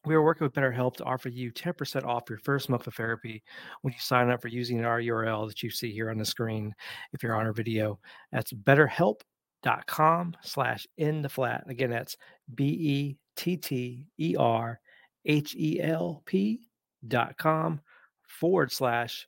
[0.08, 3.44] we are working with BetterHelp to offer you 10% off your first month of therapy
[3.82, 6.74] when you sign up for using our URL that you see here on the screen
[7.14, 8.00] if you're on our video.
[8.32, 9.22] That's BetterHelp
[9.64, 11.64] dot com slash in the flat.
[11.68, 12.16] Again, that's
[12.56, 14.80] B E T T E R
[15.26, 16.68] H E L P
[17.08, 17.82] dot com
[18.28, 19.28] forward slash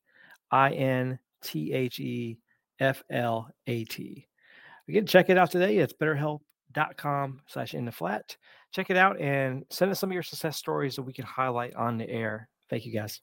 [0.52, 2.38] I N T H E
[2.80, 4.28] F L A T.
[4.88, 5.78] Again, check it out today.
[5.78, 8.38] It's betterhelp.com slash in the flat.
[8.72, 11.76] Check it out and send us some of your success stories that we can highlight
[11.76, 12.50] on the air.
[12.70, 13.22] Thank you guys.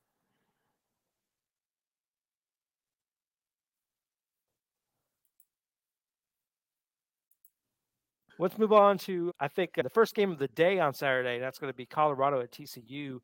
[8.39, 11.39] Let's move on to, I think, the first game of the day on Saturday.
[11.39, 13.19] That's going to be Colorado at TCU.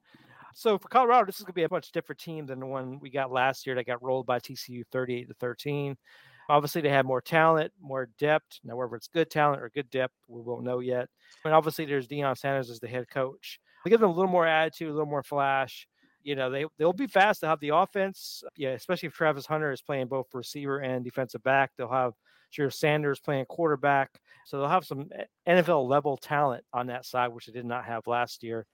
[0.54, 2.98] So for Colorado, this is going to be a much different team than the one
[2.98, 5.96] we got last year that got rolled by TCU 38 to 13.
[6.52, 8.60] Obviously, they have more talent, more depth.
[8.62, 11.08] Now, whether it's good talent or good depth, we won't know yet.
[11.46, 13.58] And obviously, there's Deion Sanders as the head coach.
[13.82, 15.88] They give them a little more attitude, a little more flash.
[16.22, 17.40] You know, they they'll be fast.
[17.40, 18.44] They'll have the offense.
[18.54, 21.70] Yeah, especially if Travis Hunter is playing both receiver and defensive back.
[21.78, 22.12] They'll have
[22.52, 24.10] Shedeur Sanders playing quarterback.
[24.44, 27.84] So they'll have some eh, NFL level talent on that side, which they did not
[27.84, 28.66] have last year.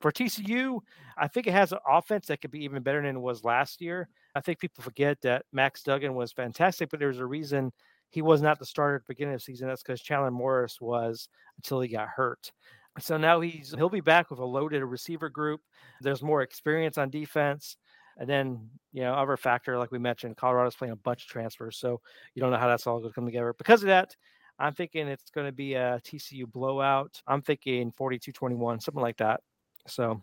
[0.00, 0.80] For TCU,
[1.16, 3.80] I think it has an offense that could be even better than it was last
[3.80, 4.08] year.
[4.34, 7.72] I think people forget that Max Duggan was fantastic, but there's a reason
[8.10, 9.68] he was not the starter at the beginning of the season.
[9.68, 12.52] That's because Chandler Morris was until he got hurt.
[12.98, 15.62] So now he's he'll be back with a loaded receiver group.
[16.02, 17.76] There's more experience on defense.
[18.18, 21.78] And then, you know, other factor, like we mentioned, Colorado's playing a bunch of transfers.
[21.78, 22.00] So
[22.34, 23.54] you don't know how that's all going to come together.
[23.56, 24.14] Because of that,
[24.58, 27.20] I'm thinking it's going to be a TCU blowout.
[27.26, 29.40] I'm thinking 42 21, something like that.
[29.86, 30.22] So,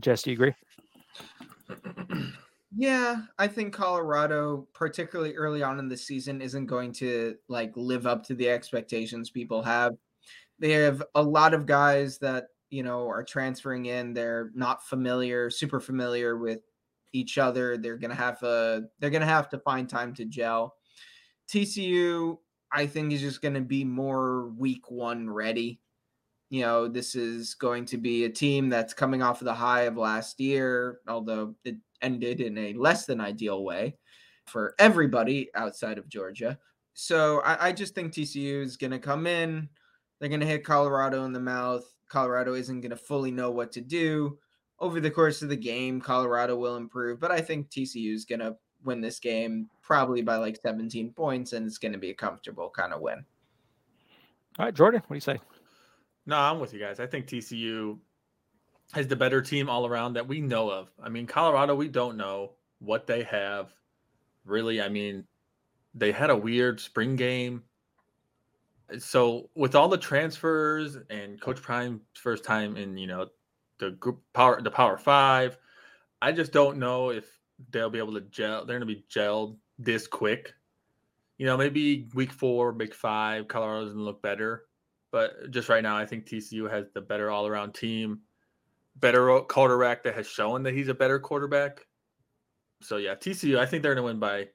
[0.00, 0.54] Jess, do you agree?
[2.74, 8.06] Yeah, I think Colorado, particularly early on in the season, isn't going to like live
[8.06, 9.92] up to the expectations people have.
[10.58, 14.14] They have a lot of guys that, you know, are transferring in.
[14.14, 16.60] They're not familiar, super familiar with
[17.12, 17.76] each other.
[17.76, 20.76] They're gonna have a they're gonna have to find time to gel.
[21.48, 22.38] TCU,
[22.70, 25.80] I think, is just gonna be more week one ready.
[26.50, 29.82] You know, this is going to be a team that's coming off of the high
[29.82, 33.96] of last year, although it ended in a less than ideal way
[34.46, 36.58] for everybody outside of Georgia.
[36.94, 39.68] So I, I just think TCU is gonna come in.
[40.20, 41.84] They're gonna hit Colorado in the mouth.
[42.08, 44.38] Colorado isn't gonna fully know what to do
[44.82, 48.40] over the course of the game, Colorado will improve, but I think TCU is going
[48.40, 52.14] to win this game probably by like 17 points, and it's going to be a
[52.14, 53.24] comfortable kind of win.
[54.58, 55.38] All right, Jordan, what do you say?
[56.26, 56.98] No, I'm with you guys.
[56.98, 57.96] I think TCU
[58.92, 60.90] has the better team all around that we know of.
[61.00, 63.72] I mean, Colorado, we don't know what they have.
[64.44, 65.24] Really, I mean,
[65.94, 67.62] they had a weird spring game.
[68.98, 73.28] So with all the transfers and Coach Prime's first time in, you know,
[73.78, 75.58] the group power the power five.
[76.20, 77.26] I just don't know if
[77.70, 78.64] they'll be able to gel.
[78.64, 80.54] They're going to be gelled this quick.
[81.38, 84.66] You know, maybe week four, week five, Colorado doesn't look better.
[85.10, 88.20] But just right now, I think TCU has the better all around team,
[88.96, 91.86] better quarterback that has shown that he's a better quarterback.
[92.80, 94.48] So yeah, TCU, I think they're going to win by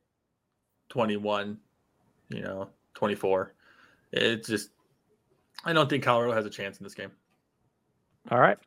[0.89, 1.57] 21,
[2.30, 3.53] you know, 24.
[4.11, 4.70] It's just,
[5.63, 7.11] I don't think Colorado has a chance in this game.
[8.32, 8.57] All right.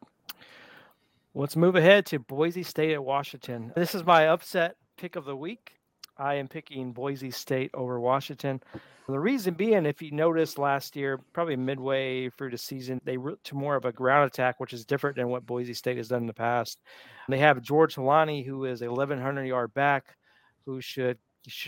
[1.33, 3.73] Let's move ahead to Boise State at Washington.
[3.77, 5.75] This is my upset pick of the week.
[6.19, 8.61] I am picking Boise State over Washington.
[9.07, 13.43] The reason being, if you noticed last year, probably midway through the season, they went
[13.45, 16.23] to more of a ground attack, which is different than what Boise State has done
[16.23, 16.81] in the past.
[17.29, 20.17] They have George Holani, who is a 1,100 yard back,
[20.67, 21.17] who should,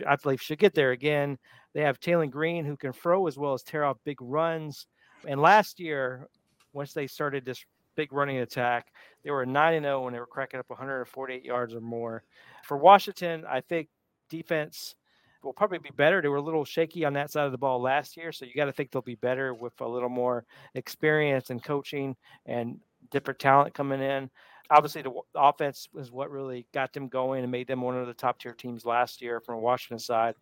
[0.04, 1.38] I believe, should get there again.
[1.72, 4.88] They have Taylen Green who can throw as well as tear off big runs.
[5.24, 6.26] And last year,
[6.72, 7.64] once they started this
[7.96, 8.88] big running attack,
[9.24, 12.24] they were 9 0 when they were cracking up 148 yards or more.
[12.64, 13.88] For Washington, I think
[14.28, 14.94] defense
[15.42, 16.22] will probably be better.
[16.22, 18.54] They were a little shaky on that side of the ball last year, so you
[18.54, 22.16] got to think they'll be better with a little more experience and coaching
[22.46, 22.78] and
[23.10, 24.30] different talent coming in.
[24.70, 28.14] Obviously, the offense is what really got them going and made them one of the
[28.14, 30.34] top tier teams last year from Washington side.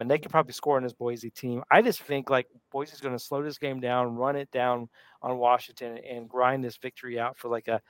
[0.00, 1.62] And they could probably score on this Boise team.
[1.70, 4.88] I just think like Boise's going to slow this game down, run it down
[5.22, 7.80] on Washington, and grind this victory out for like a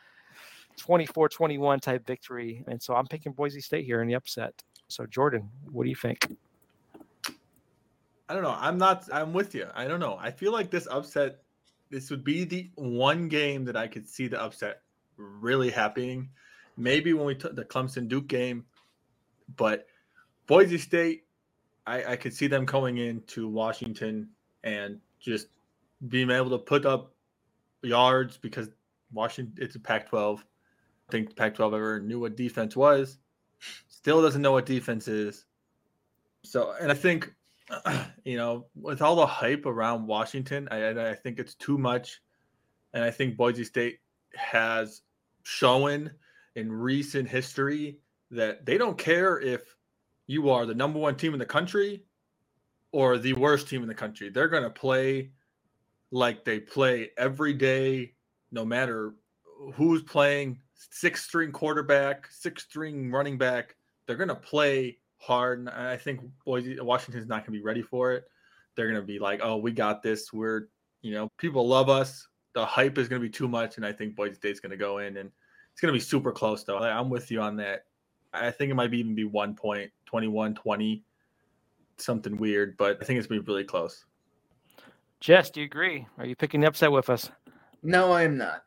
[0.76, 2.64] 24 21 type victory.
[2.68, 4.62] And so I'm picking Boise State here in the upset.
[4.88, 6.26] So, Jordan, what do you think?
[8.28, 8.56] I don't know.
[8.58, 9.08] I'm not.
[9.12, 9.68] I'm with you.
[9.74, 10.16] I don't know.
[10.20, 11.42] I feel like this upset.
[11.90, 14.82] This would be the one game that I could see the upset
[15.16, 16.30] really happening.
[16.76, 18.64] Maybe when we took the Clemson Duke game,
[19.56, 19.86] but
[20.46, 21.25] Boise State,
[21.86, 24.28] I, I could see them going into Washington
[24.64, 25.48] and just
[26.08, 27.14] being able to put up
[27.82, 28.68] yards because
[29.12, 30.38] Washington it's a Pac-12.
[30.38, 33.18] I think Pac-12 ever knew what defense was.
[33.88, 35.44] Still doesn't know what defense is.
[36.42, 37.32] So, and I think
[38.24, 42.20] you know, with all the hype around Washington, I, I think it's too much.
[42.94, 43.98] And I think Boise State
[44.34, 45.02] has
[45.42, 46.10] shown
[46.54, 47.98] in recent history
[48.30, 49.75] that they don't care if
[50.26, 52.04] you are the number one team in the country
[52.92, 54.28] or the worst team in the country.
[54.28, 55.30] They're going to play
[56.10, 58.14] like they play every day,
[58.52, 59.14] no matter
[59.74, 63.76] who's playing six string quarterback, six string running back.
[64.06, 65.58] They're going to play hard.
[65.60, 68.24] And I think Boise, Washington's not going to be ready for it.
[68.76, 70.32] They're going to be like, oh, we got this.
[70.32, 70.68] We're,
[71.02, 72.26] you know, people love us.
[72.54, 73.76] The hype is going to be too much.
[73.76, 75.30] And I think Boise State's going to go in and
[75.72, 76.78] it's going to be super close, though.
[76.78, 77.84] I'm with you on that.
[78.32, 81.04] I think it might even be one point, 21 20,
[81.98, 84.04] something weird, but I think it's going to be really close.
[85.20, 86.06] Jess, do you agree?
[86.18, 87.30] Are you picking the upset with us?
[87.82, 88.62] No, I am not.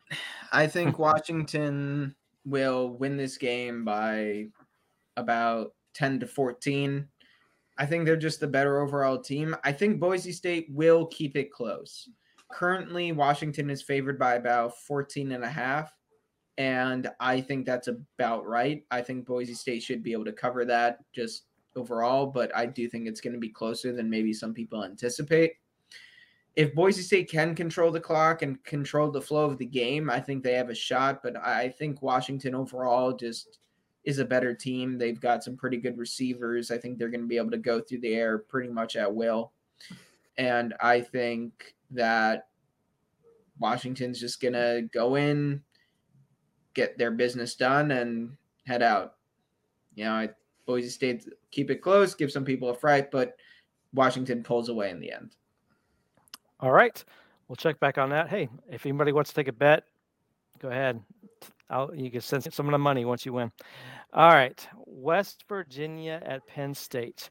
[0.52, 2.16] I think Washington
[2.46, 4.46] will win this game by
[5.18, 7.08] about 10 to 14.
[7.78, 9.56] I think they're just the better overall team.
[9.64, 12.10] I think Boise State will keep it close.
[12.52, 15.94] Currently, Washington is favored by about 14 and a half.
[16.60, 18.86] And I think that's about right.
[18.92, 21.46] I think Boise State should be able to cover that just
[21.78, 25.54] overall, but I do think it's going to be closer than maybe some people anticipate.
[26.58, 30.20] If Boise State can control the clock and control the flow of the game, I
[30.20, 31.24] think they have a shot.
[31.24, 33.60] But I think Washington overall just
[34.04, 34.98] is a better team.
[34.98, 36.72] They've got some pretty good receivers.
[36.72, 39.16] I think they're going to be able to go through the air pretty much at
[39.16, 39.54] will.
[40.38, 42.48] And I think that
[43.60, 45.62] Washington's just going to go in,
[46.80, 49.16] get their business done, and head out.
[49.96, 50.30] You know, I,
[50.66, 53.36] Boise State keep it close, give some people a fright, but
[53.94, 55.36] Washington pulls away in the end.
[56.60, 57.04] All right.
[57.48, 58.30] We'll check back on that.
[58.30, 59.84] Hey, if anybody wants to take a bet,
[60.60, 61.02] go ahead.
[61.70, 63.52] I'll, you can send some of the money once you win.
[64.14, 67.30] All right, West Virginia at Penn State.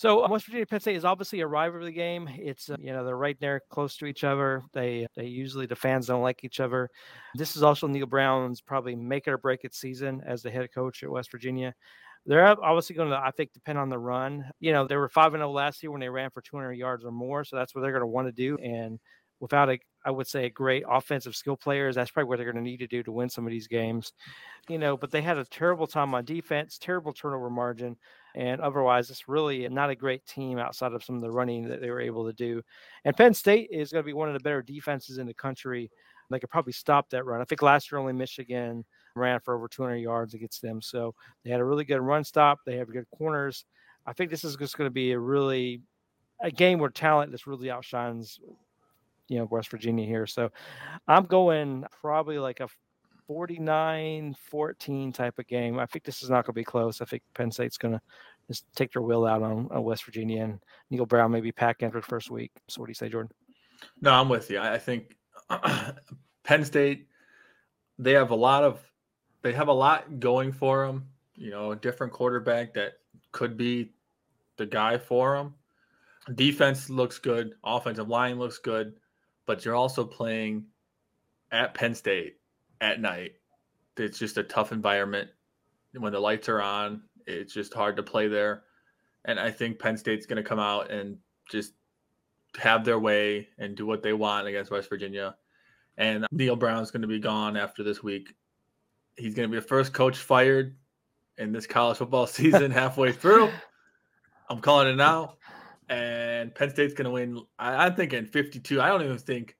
[0.00, 2.26] So West Virginia Penn State is obviously a rivalry game.
[2.32, 4.62] It's uh, you know they're right there close to each other.
[4.72, 6.88] They they usually the fans don't like each other.
[7.34, 10.72] This is also Neal Brown's probably make it or break it season as the head
[10.72, 11.74] coach at West Virginia.
[12.24, 14.50] They're obviously going to I think depend on the run.
[14.58, 16.72] You know they were five and zero oh last year when they ran for 200
[16.72, 18.56] yards or more, so that's what they're going to want to do.
[18.56, 18.98] And
[19.38, 21.94] without a I would say great offensive skill players.
[21.94, 24.14] That's probably what they're going to need to do to win some of these games,
[24.66, 24.96] you know.
[24.96, 27.98] But they had a terrible time on defense, terrible turnover margin,
[28.34, 31.80] and otherwise, it's really not a great team outside of some of the running that
[31.80, 32.62] they were able to do.
[33.04, 35.90] And Penn State is going to be one of the better defenses in the country.
[36.30, 37.40] They could probably stop that run.
[37.40, 38.84] I think last year only Michigan
[39.16, 41.12] ran for over 200 yards against them, so
[41.44, 42.60] they had a really good run stop.
[42.64, 43.64] They have good corners.
[44.06, 45.82] I think this is just going to be a really
[46.40, 48.38] a game where talent just really outshines
[49.30, 50.26] you know West Virginia here.
[50.26, 50.50] So
[51.08, 52.68] I'm going probably like a
[53.30, 55.78] 49-14 type of game.
[55.78, 57.00] I think this is not going to be close.
[57.00, 58.00] I think Penn State's going to
[58.48, 60.58] just take their will out on, on West Virginia and
[60.90, 62.50] Neal Brown maybe pack for the first week.
[62.68, 63.30] So what do you say, Jordan?
[64.00, 64.58] No, I'm with you.
[64.58, 65.16] I think
[66.44, 67.06] Penn State
[67.98, 68.80] they have a lot of
[69.42, 71.06] they have a lot going for them.
[71.36, 72.94] You know, a different quarterback that
[73.32, 73.92] could be
[74.56, 75.54] the guy for them.
[76.34, 77.54] Defense looks good.
[77.64, 78.94] Offensive line looks good
[79.50, 80.64] but you're also playing
[81.50, 82.36] at Penn State
[82.80, 83.32] at night.
[83.96, 85.28] It's just a tough environment.
[85.92, 88.62] When the lights are on, it's just hard to play there.
[89.24, 91.18] And I think Penn State's going to come out and
[91.50, 91.74] just
[92.58, 95.36] have their way and do what they want against West Virginia.
[95.98, 98.34] And Neal Brown's going to be gone after this week.
[99.16, 100.76] He's going to be the first coach fired
[101.36, 103.50] in this college football season halfway through.
[104.48, 105.36] I'm calling it now.
[105.88, 107.42] and Penn State's going to win.
[107.58, 108.80] I, am thinking 52.
[108.80, 109.56] I don't even think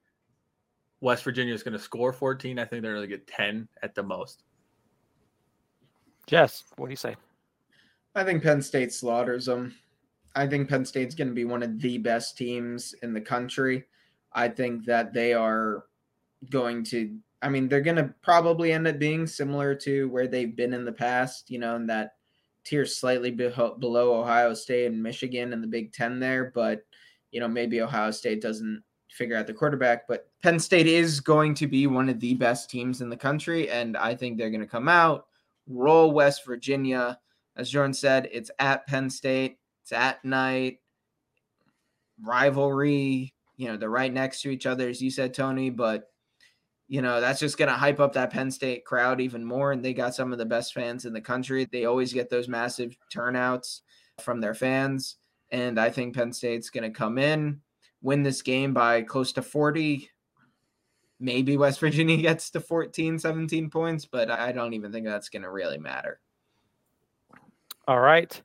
[1.00, 2.58] West Virginia is going to score 14.
[2.58, 4.44] I think they're going to get 10 at the most.
[6.26, 7.16] Jess, what do you say?
[8.14, 9.74] I think Penn State slaughters them.
[10.36, 13.84] I think Penn State's going to be one of the best teams in the country.
[14.32, 15.84] I think that they are
[16.50, 20.54] going to, I mean, they're going to probably end up being similar to where they've
[20.54, 22.14] been in the past, you know, in that
[22.64, 26.52] tier slightly below Ohio State and Michigan in the Big Ten there.
[26.54, 26.82] But,
[27.32, 30.06] you know, maybe Ohio State doesn't figure out the quarterback.
[30.08, 33.70] But Penn State is going to be one of the best teams in the country.
[33.70, 35.26] And I think they're going to come out,
[35.66, 37.18] roll West Virginia.
[37.56, 40.78] As Jordan said, it's at Penn State, it's at night,
[42.22, 43.34] rivalry.
[43.56, 45.70] You know, they're right next to each other, as you said, Tony.
[45.70, 46.10] But
[46.90, 49.70] you know, that's just going to hype up that Penn State crowd even more.
[49.70, 51.68] And they got some of the best fans in the country.
[51.70, 53.82] They always get those massive turnouts
[54.20, 55.14] from their fans.
[55.52, 57.60] And I think Penn State's going to come in,
[58.02, 60.10] win this game by close to 40.
[61.18, 65.42] Maybe West Virginia gets to 14, 17 points, but I don't even think that's going
[65.42, 66.20] to really matter.
[67.86, 68.40] All right.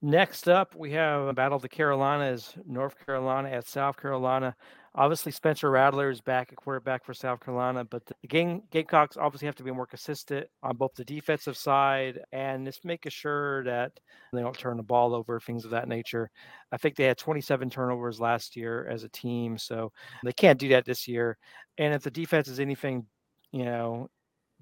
[0.00, 4.54] Next up, we have a Battle of the Carolinas, North Carolina at South Carolina.
[4.96, 9.46] Obviously, Spencer Rattler is back at quarterback for South Carolina, but the game Gamecocks obviously
[9.46, 13.98] have to be more consistent on both the defensive side and just making sure that
[14.32, 16.30] they don't turn the ball over, things of that nature.
[16.70, 19.90] I think they had 27 turnovers last year as a team, so
[20.22, 21.38] they can't do that this year.
[21.76, 23.06] And if the defense is anything,
[23.50, 24.08] you know,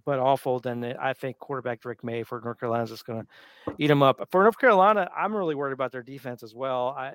[0.07, 3.75] but awful, then I think quarterback Drake Maye for North Carolina is just going to
[3.79, 4.27] eat them up.
[4.31, 6.89] For North Carolina, I'm really worried about their defense as well.
[6.89, 7.13] I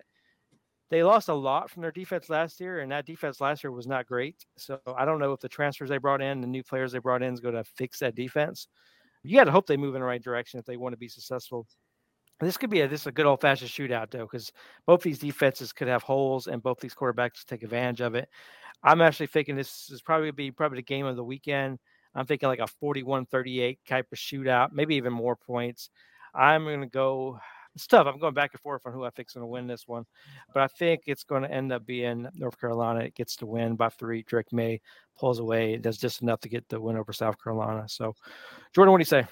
[0.89, 3.87] they lost a lot from their defense last year, and that defense last year was
[3.87, 4.45] not great.
[4.57, 7.23] So I don't know if the transfers they brought in, the new players they brought
[7.23, 8.67] in, is going to fix that defense.
[9.23, 11.09] You got to hope they move in the right direction if they want to be
[11.09, 11.67] successful.
[12.39, 14.51] This could be a this a good old fashioned shootout though, because
[14.85, 18.29] both these defenses could have holes, and both these quarterbacks take advantage of it.
[18.83, 21.79] I'm actually thinking this is probably be probably the game of the weekend.
[22.13, 25.89] I'm thinking like a 41-38 type of shootout, maybe even more points.
[26.33, 27.39] I'm going to go
[27.77, 28.07] it's tough.
[28.07, 30.03] I'm going back and forth on who I think's going to win this one,
[30.51, 33.01] but I think it's going to end up being North Carolina.
[33.01, 34.23] It gets to win by three.
[34.23, 34.81] Drake Maye
[35.15, 35.77] pulls away.
[35.77, 37.87] Does just enough to get the win over South Carolina.
[37.87, 38.15] So,
[38.73, 39.27] Jordan, what do you say?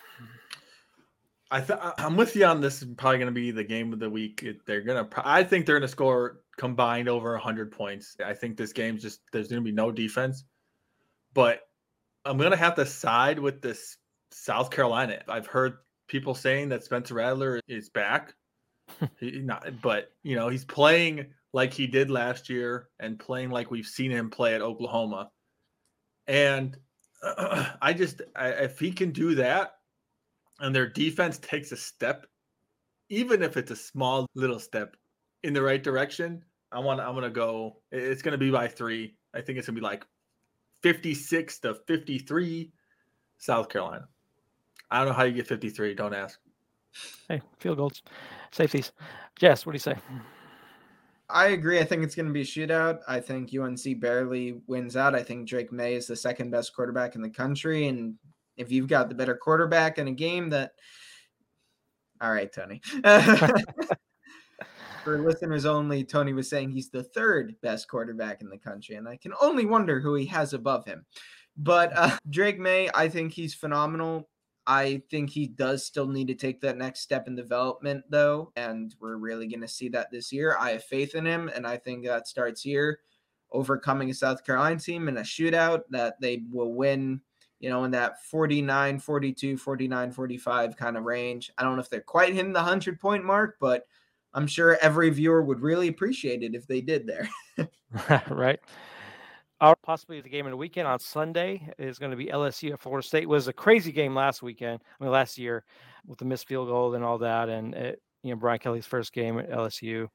[1.49, 2.83] I th- I'm with you on this.
[2.83, 4.45] Is probably going to be the game of the week.
[4.67, 5.09] They're gonna.
[5.17, 8.15] I think they're going to score combined over 100 points.
[8.23, 10.43] I think this game's just there's going to be no defense,
[11.33, 11.61] but
[12.25, 13.97] I'm going to have to side with this
[14.31, 15.23] South Carolina.
[15.27, 15.77] I've heard
[16.07, 18.33] people saying that Spencer Rattler is back.
[19.19, 23.71] he, not, but you know he's playing like he did last year and playing like
[23.71, 25.31] we've seen him play at Oklahoma.
[26.27, 26.77] And
[27.23, 29.73] uh, I just I, if he can do that,
[30.59, 32.25] and their defense takes a step,
[33.09, 34.95] even if it's a small little step
[35.43, 37.77] in the right direction, I want I'm gonna go.
[37.91, 39.15] It's gonna be by three.
[39.33, 40.05] I think it's gonna be like
[40.83, 42.71] 56 to 53,
[43.37, 44.07] South Carolina.
[44.91, 45.93] I don't know how you get 53.
[45.93, 46.39] Don't ask.
[47.27, 48.01] Hey, field goals,
[48.51, 48.91] safeties.
[49.37, 49.95] Jess, what do you say?
[51.29, 51.79] I agree.
[51.79, 52.99] I think it's going to be a shootout.
[53.07, 55.15] I think UNC barely wins out.
[55.15, 57.87] I think Drake Maye is the second best quarterback in the country.
[57.87, 58.15] And
[58.57, 60.73] if you've got the better quarterback in a game that.
[62.21, 62.81] All right, Tony.
[65.03, 68.95] For listeners only, Tony was saying he's the third best quarterback in the country.
[68.95, 71.05] And I can only wonder who he has above him.
[71.57, 74.29] But uh, Drake Maye, I think he's phenomenal.
[74.67, 78.95] I think he does still need to take that next step in development, though, and
[78.99, 80.55] we're really going to see that this year.
[80.59, 82.99] I have faith in him, and I think that starts here,
[83.51, 87.21] overcoming a South Carolina team in a shootout that they will win,
[87.59, 91.51] you know, in that 49, 42, 49, 45 kind of range.
[91.57, 93.85] I don't know if they're quite hitting the 100 point mark, but
[94.33, 97.29] I'm sure every viewer would really appreciate it if they did there.
[98.29, 98.59] right.
[99.61, 102.79] Our possibly the game of the weekend on Sunday is going to be LSU at
[102.79, 103.23] Florida State.
[103.23, 104.81] It was a crazy game last weekend.
[104.99, 105.63] I mean, last year
[106.05, 109.13] with the missed field goal and all that, and it, you know Brian Kelly's first
[109.13, 110.07] game at LSU.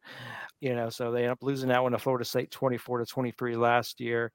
[0.60, 3.56] You know, so they end up losing that one to Florida State, twenty-four to twenty-three
[3.56, 4.30] last year.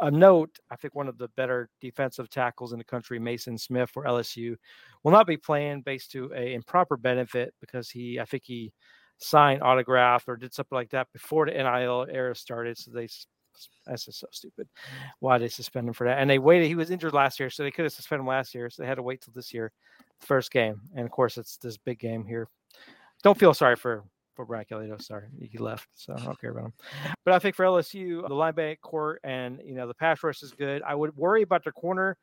[0.00, 3.90] A note: I think one of the better defensive tackles in the country, Maason Smith
[3.90, 4.56] for LSU,
[5.04, 8.72] will not be playing based to a improper benefit because he, I think he
[9.18, 12.78] signed autograph or did something like that before the NIL era started.
[12.78, 13.06] So they
[13.86, 14.68] that's just so stupid.
[15.18, 16.18] Why they suspend him for that?
[16.18, 16.68] And they waited.
[16.68, 18.70] He was injured last year, so they could have suspended him last year.
[18.70, 19.72] So they had to wait till this year,
[20.20, 20.80] first game.
[20.94, 22.48] And of course, it's this big game here.
[23.22, 24.04] Don't feel sorry for
[24.40, 24.96] for Brad though.
[24.98, 26.72] Sorry, he left, so I don't care about him.
[27.24, 30.52] But I think for LSU, the linebacker court and you know the pass rush is
[30.52, 30.82] good.
[30.82, 32.16] I would worry about their corner,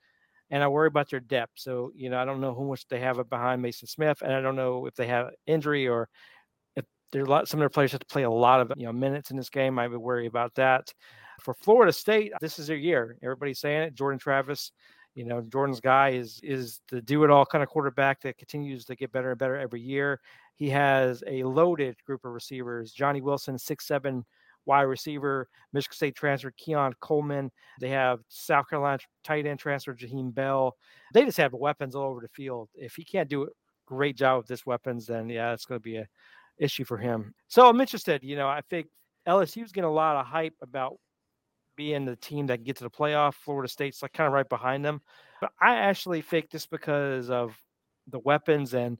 [0.49, 1.53] and I worry about their depth.
[1.55, 4.41] So you know I don't know how much they have behind Maason Smith, and I
[4.41, 6.09] don't know if they have injury or
[7.11, 8.85] there are a lot some of their players have to play a lot of you
[8.85, 9.79] know minutes in this game.
[9.79, 10.93] I would worry about that.
[11.41, 13.17] For Florida State, this is their year.
[13.23, 13.93] Everybody's saying it.
[13.93, 14.71] Jordan Travis,
[15.13, 18.85] you know, Jordan's guy is is the do it all kind of quarterback that continues
[18.85, 20.19] to get better and better every year.
[20.55, 22.91] He has a loaded group of receivers.
[22.91, 24.25] Johnny Wilson, six seven
[24.65, 27.51] wide receiver, Michigan State transfer Keon Coleman.
[27.79, 30.75] They have South Carolina tight end transfer Jaheim Bell.
[31.13, 32.69] They just have weapons all over the field.
[32.75, 33.47] If he can't do a
[33.85, 36.07] great job with this weapons, then yeah, it's going to be a
[36.57, 37.33] issue for him.
[37.47, 38.23] So I'm interested.
[38.23, 38.87] You know, I think
[39.27, 40.97] LSU's getting a lot of hype about
[41.75, 43.35] being the team that can get to the playoff.
[43.35, 45.01] Florida State's like kind of right behind them.
[45.39, 47.55] But I actually think just because of
[48.07, 48.97] the weapons and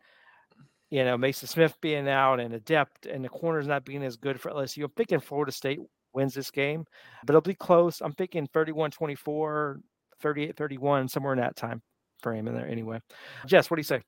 [0.89, 4.39] you know Maason Smith being out and adept and the corners not being as good
[4.39, 5.79] for LSU, I'm thinking Florida State
[6.13, 6.85] wins this game,
[7.25, 8.01] but it'll be close.
[8.01, 9.77] I'm thinking 31-24,
[10.23, 11.81] 38-31, somewhere in that time
[12.21, 12.99] frame in there anyway.
[13.45, 14.01] Jess, what do you say?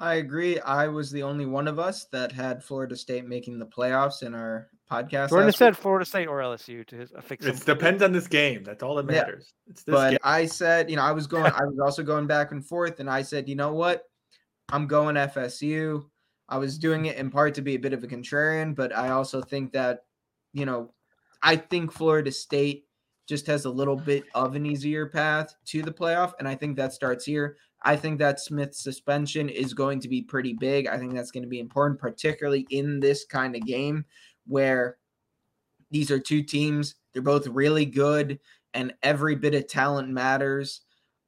[0.00, 0.58] I agree.
[0.60, 4.34] I was the only one of us that had Florida State making the playoffs in
[4.34, 5.28] our podcast.
[5.28, 7.64] Jordan said Florida State or LSU to uh, fix it.
[7.66, 8.64] depends on this game.
[8.64, 9.52] That's all that matters.
[9.66, 9.74] Yeah.
[9.86, 10.18] but game.
[10.24, 13.10] I said, you know, I was going, I was also going back and forth, and
[13.10, 14.04] I said, you know what?
[14.72, 16.04] I'm going FSU.
[16.48, 19.10] I was doing it in part to be a bit of a contrarian, but I
[19.10, 20.00] also think that,
[20.54, 20.94] you know,
[21.42, 22.86] I think Florida State
[23.28, 26.32] just has a little bit of an easier path to the playoff.
[26.38, 27.56] And I think that starts here.
[27.82, 30.86] I think that Smith's suspension is going to be pretty big.
[30.86, 34.04] I think that's going to be important, particularly in this kind of game
[34.46, 34.98] where
[35.90, 36.96] these are two teams.
[37.12, 38.38] They're both really good,
[38.74, 40.82] and every bit of talent matters.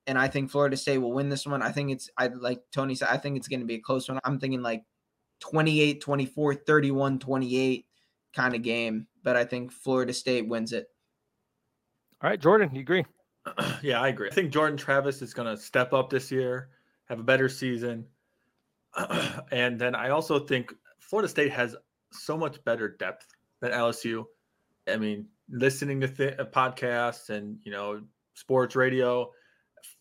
[0.06, 1.62] And I think Florida State will win this one.
[1.62, 4.08] I think it's, I like Tony said, I think it's going to be a close
[4.08, 4.18] one.
[4.24, 4.84] I'm thinking like
[5.40, 7.86] 28 24, 31 28
[8.34, 10.86] kind of game, but I think Florida State wins it.
[12.20, 13.04] All right, Jordan, you agree?
[13.82, 14.28] yeah, I agree.
[14.28, 16.70] I think Jordan Travis is going to step up this year,
[17.06, 18.06] have a better season.
[19.52, 21.76] and then I also think Florida State has
[22.12, 23.26] so much better depth
[23.60, 24.24] than LSU.
[24.88, 28.02] I mean, listening to th- uh, podcasts and, you know,
[28.34, 29.30] sports radio,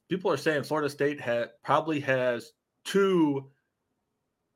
[0.09, 2.51] people are saying Florida State ha- probably has
[2.83, 3.49] two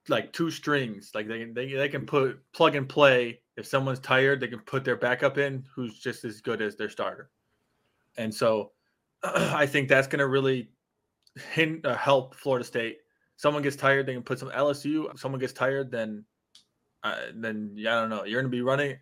[0.08, 4.40] like two strings like they, they they can put plug and play if someone's tired
[4.40, 7.32] they can put their backup in who's just as good as their starter
[8.18, 8.72] and so
[9.55, 10.69] I think that's going to really
[11.53, 12.97] hint, uh, help Florida State.
[13.38, 15.17] Someone gets tired, they can put some LSU.
[15.19, 16.23] Someone gets tired, then
[17.03, 18.23] uh, then yeah, I don't know.
[18.23, 18.97] You're going to be running.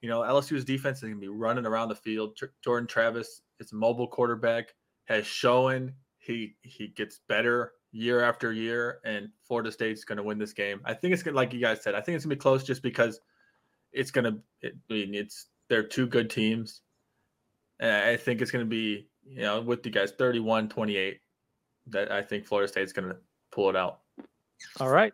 [0.00, 2.36] You know, LSU's defense is going to be running around the field.
[2.36, 4.74] Tr- Jordan Travis is a mobile quarterback,
[5.06, 10.38] has shown he he gets better year after year, and Florida State's going to win
[10.38, 10.80] this game.
[10.84, 11.94] I think it's going like you guys said.
[11.94, 13.20] I think it's going to be close just because
[13.92, 14.38] it's going to.
[14.62, 16.82] It, I mean, it's they're two good teams.
[17.80, 21.20] I think it's going to be you know, with you guys 31 28,
[21.88, 23.16] that I think Florida State's going to
[23.50, 24.00] pull it out.
[24.80, 25.12] All right.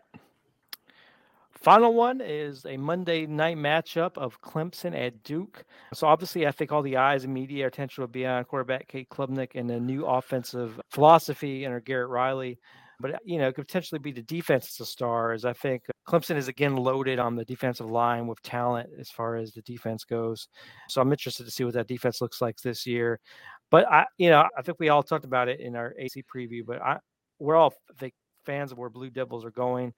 [1.65, 5.65] Final one is a Monday night matchup of Clemson at Duke.
[5.95, 9.09] So obviously, I think all the eyes and media attention will be on quarterback Cade
[9.09, 12.59] Klubnik and the new offensive philosophy under Garrett Riley.
[13.01, 15.33] But you know, it could potentially be the defense as a star.
[15.33, 19.37] As I think Clemson is again loaded on the defensive line with talent as far
[19.37, 20.49] as the defense goes.
[20.89, 23.21] So I'm interested to see what that defense looks like this year.
[23.75, 26.65] But I, you know, I think we all talked about it in our AC preview.
[26.65, 26.99] But I,
[27.41, 28.15] we're all think
[28.47, 29.93] fans of where Blue Devils are going.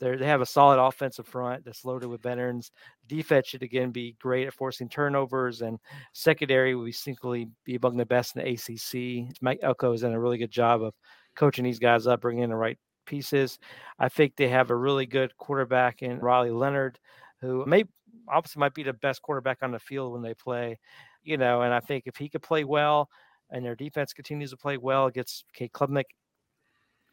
[0.00, 2.70] They they have a solid offensive front that's loaded with veterans.
[3.06, 5.78] Defense should again be great at forcing turnovers, and
[6.12, 9.34] secondary will be simply be among the best in the ACC.
[9.40, 10.92] Mike Elko has done a really good job of
[11.34, 12.76] coaching these guys up, bringing in the right
[13.06, 13.58] pieces.
[13.98, 16.98] I think they have a really good quarterback in Riley Leonard,
[17.40, 17.84] who may
[18.28, 20.78] obviously might be the best quarterback on the field when they play
[21.22, 23.08] you know, and I think if he could play well
[23.50, 26.04] and their defense continues to play well against Cade Klubnik,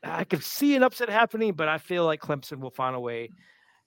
[0.04, 3.30] I could see an upset happening, but I feel like Clemson will find a way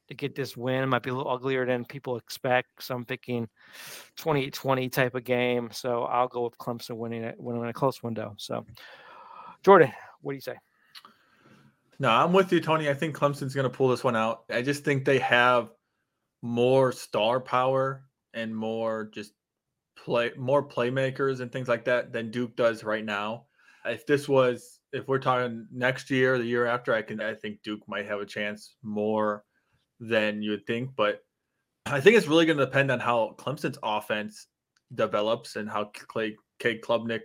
[0.08, 0.82] to get this win.
[0.82, 2.68] It might be a little uglier than people expect.
[2.80, 3.48] So I'm thinking
[4.18, 5.70] 28-20 type of game.
[5.72, 8.34] So I'll go with Clemson winning it, winning a close window.
[8.36, 8.66] So
[9.62, 10.56] Jordan, what do you say?
[11.98, 12.90] No, I'm with you, Tony.
[12.90, 14.44] I think Clemson's going to pull this one out.
[14.50, 15.70] I just think they have
[16.42, 18.04] more star power
[18.34, 19.32] and more just
[19.97, 23.47] play more playmakers and things like that than Duke does right now.
[23.84, 27.62] If this was if we're talking next year, the year after, I can I think
[27.62, 29.45] Duke might have a chance more
[30.01, 30.90] than you would think.
[30.97, 31.20] But
[31.86, 34.47] I think it's really going to depend on how Clemson's offense
[34.95, 37.22] develops and how Clay Cade Klubnik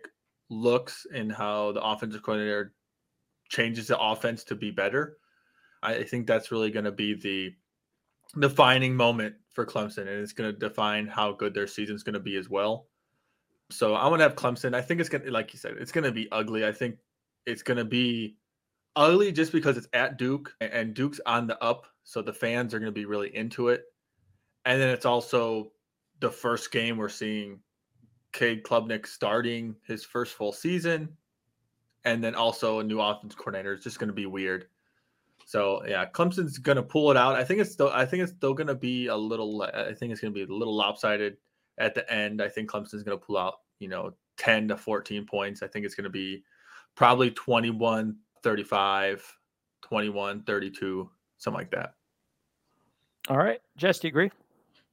[0.49, 2.73] looks and how the offensive coordinator
[3.49, 5.17] changes the offense to be better.
[5.83, 7.53] I think that's really going to be the
[8.39, 12.19] defining moment for Clemson, and it's going to define how good their season's going to
[12.19, 12.85] be as well.
[13.71, 14.75] So I'm going to have Clemson.
[14.75, 16.63] I think it's going to, like you said, it's going to be ugly.
[16.63, 16.99] I think
[17.47, 18.37] it's going to be
[18.95, 21.87] ugly just because it's at Duke and Duke's on the up.
[22.03, 23.85] So the fans are going to be really into it.
[24.67, 25.71] and then it's also
[26.19, 27.59] the first game we're seeing
[28.33, 31.09] Cade Klubnik starting his first full season,
[32.03, 33.73] and then also a new offense coordinator.
[33.73, 34.67] It's just going to be weird.
[35.47, 37.35] So yeah, Clemson's going to pull it out.
[37.35, 37.89] I think it's still.
[37.89, 39.61] I think it's still going to be a little.
[39.61, 41.37] I think it's going to be a little lopsided
[41.77, 42.41] at the end.
[42.41, 43.55] I think Clemson's going to pull out.
[43.79, 45.63] You know, ten to fourteen points.
[45.63, 46.43] I think it's going to be
[46.97, 49.37] probably 21 35
[49.83, 51.93] 21 32 something like that
[53.29, 54.31] all right jess do you agree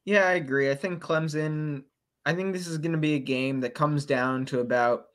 [0.05, 1.83] yeah i agree i think clemson
[2.27, 5.07] i think this is going to be a game that comes down to about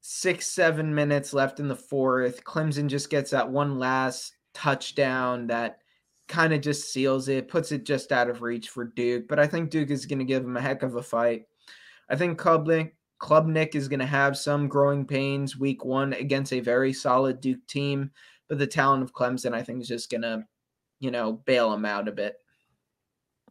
[0.00, 5.78] six seven minutes left in the fourth clemson just gets that one last touchdown that
[6.26, 9.46] kind of just seals it puts it just out of reach for duke but i
[9.46, 11.42] think duke is going to give him a heck of a fight
[12.08, 16.60] i think Klubnik, Klubnik is going to have some growing pains week one against a
[16.60, 18.10] very solid Duke team,
[18.48, 20.44] but the talent of Clemson, I think, is just going to,
[21.00, 22.34] you know, bail him out a bit.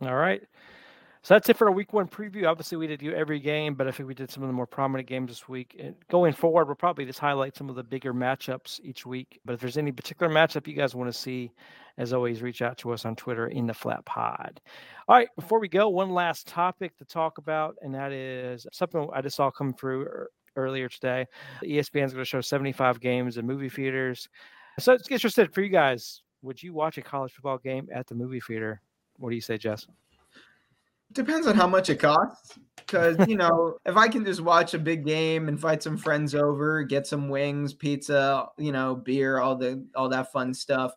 [0.01, 0.43] All right.
[1.23, 2.49] So that's it for a week one preview.
[2.49, 4.67] Obviously, we did do every game, but I think we did some of the more
[4.67, 5.73] prominent games this week.
[5.79, 9.39] And going forward, we'll probably just highlight some of the bigger matchups each week.
[9.45, 11.49] But if there's any particular matchup you guys want to see,
[11.97, 14.59] as always, reach out to us on Twitter in the Flat Pod.
[15.07, 19.07] All right, before we go, one last topic to talk about, and that is something
[19.13, 20.05] I just saw come through
[20.57, 21.25] earlier today.
[21.63, 24.27] ESPN is going to show 75 games in movie theaters.
[24.77, 26.21] So it's interested for you guys.
[26.41, 28.81] Would you watch a college football game at the movie theater?
[29.19, 29.87] What do you say, Jess?
[31.13, 32.57] Depends on how much it costs.
[32.75, 36.83] Because, you know, if I can just watch a big game, invite some friends over,
[36.83, 40.93] get some wings, pizza, you know, beer, all the all that fun stuff,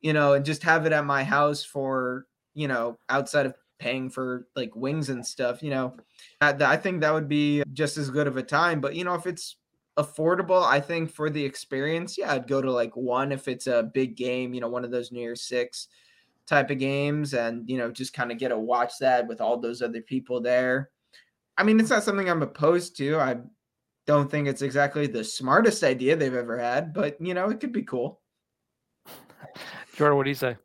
[0.00, 4.08] you know, and just have it at my house for, you know, outside of paying
[4.08, 5.96] for like wings and stuff, you know,
[6.40, 8.80] I, I think that would be just as good of a time.
[8.80, 9.56] But, you know, if it's
[9.98, 13.82] affordable, I think for the experience, yeah, I'd go to like one if it's a
[13.82, 15.88] big game, you know, one of those New Year's Six
[16.46, 19.58] type of games and you know just kind of get to watch that with all
[19.58, 20.90] those other people there.
[21.56, 23.18] I mean it's not something i'm opposed to.
[23.18, 23.36] I
[24.06, 27.72] don't think it's exactly the smartest idea they've ever had but you know it could
[27.72, 28.20] be cool.
[29.96, 30.56] Jordan what do you say?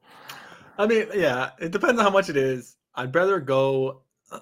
[0.78, 2.78] I mean yeah it depends on how much it is.
[2.96, 4.02] I'd rather go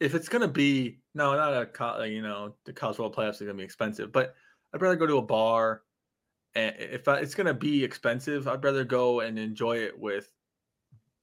[0.00, 3.56] if it's gonna be no not a you know the college world playoffs are gonna
[3.56, 4.34] be expensive but
[4.74, 5.82] i'd rather go to a bar
[6.54, 10.28] and if it's gonna be expensive i'd rather go and enjoy it with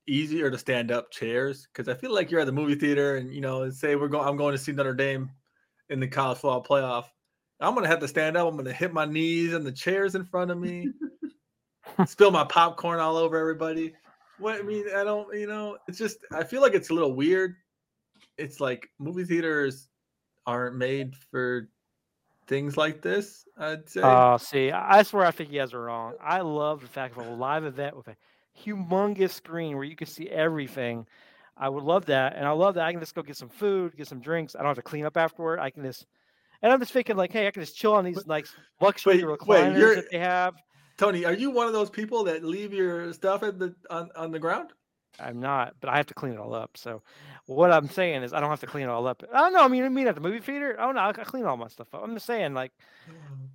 [0.07, 3.33] easier to stand up chairs because I feel like you're at the movie theater and
[3.33, 5.31] you know, say we're going I'm going to see Notre Dame
[5.89, 7.05] in the college football playoff.
[7.59, 8.47] I'm gonna have to stand up.
[8.47, 10.91] I'm gonna hit my knees and the chairs in front of me,
[12.05, 13.93] spill my popcorn all over everybody.
[14.37, 17.13] What I mean, I don't, you know, it's just I feel like it's a little
[17.13, 17.55] weird.
[18.37, 19.89] It's like movie theaters
[20.45, 21.69] aren't made for
[22.47, 23.45] things like this.
[23.57, 24.01] I'd say.
[24.01, 26.13] Oh, uh, see, I swear I think you guys are wrong.
[26.21, 28.15] I love the fact of a live event with a
[28.65, 31.07] humongous screen where you can see everything.
[31.57, 33.97] I would love that, and I love that I can just go get some food,
[33.97, 34.55] get some drinks.
[34.55, 35.59] I don't have to clean up afterward.
[35.59, 36.05] I can just,
[36.61, 39.39] and I'm just thinking like, hey, I can just chill on these nice luxury wait,
[39.39, 40.55] recliners wait, that they have.
[40.97, 44.31] Tony, are you one of those people that leave your stuff at the on, on
[44.31, 44.71] the ground?
[45.19, 46.77] I'm not, but I have to clean it all up.
[46.77, 47.01] So
[47.45, 49.23] what I'm saying is I don't have to clean it all up.
[49.33, 49.63] I don't know.
[49.63, 51.01] I mean, I mean at the movie theater, oh, I don't know.
[51.01, 52.01] I clean all my stuff up.
[52.03, 52.71] I'm just saying, like,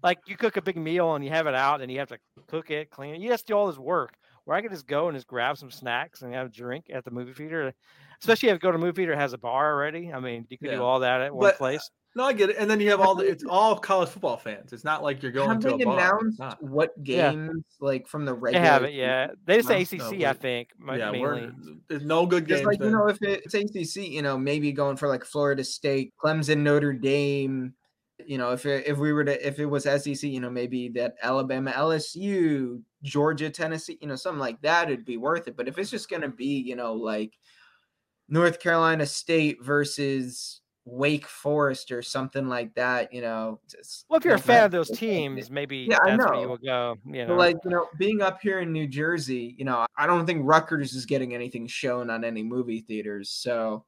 [0.02, 2.18] like you cook a big meal and you have it out and you have to
[2.48, 3.20] cook it, clean it.
[3.20, 4.14] You to do all this work
[4.44, 7.04] where I could just go and just grab some snacks and have a drink at
[7.04, 7.72] the movie theater.
[8.20, 10.12] Especially if you go to a movie theater has a bar already.
[10.12, 10.76] I mean, you could yeah.
[10.76, 11.90] do all that at one place.
[12.16, 12.56] No, I get it.
[12.58, 14.72] And then you have all the it's all college football fans.
[14.72, 15.98] It's not like you're going have to they a bar.
[15.98, 17.86] announced what games yeah.
[17.86, 18.62] like from the regular?
[18.62, 19.28] They have it, yeah.
[19.46, 20.68] They just say ACC, no, I think.
[20.86, 21.50] Yeah, mainly.
[21.88, 22.62] there's no good games.
[22.62, 26.58] like you know, if it's ACC, you know, maybe going for like Florida State, Clemson,
[26.58, 27.74] Notre Dame,
[28.24, 30.90] you know, if it, if we were to if it was SEC, you know, maybe
[30.90, 35.56] that Alabama, LSU, Georgia, Tennessee, you know, something like that, it'd be worth it.
[35.56, 37.38] But if it's just gonna be, you know, like
[38.28, 43.60] North Carolina State versus Wake Forest or something like that, you know.
[43.70, 46.40] Just, well, if you're a fan of those teams, maybe yeah, I know.
[46.40, 46.96] you will go.
[47.06, 50.26] You know, like you know, being up here in New Jersey, you know, I don't
[50.26, 53.84] think Rutgers is getting anything shown on any movie theaters, so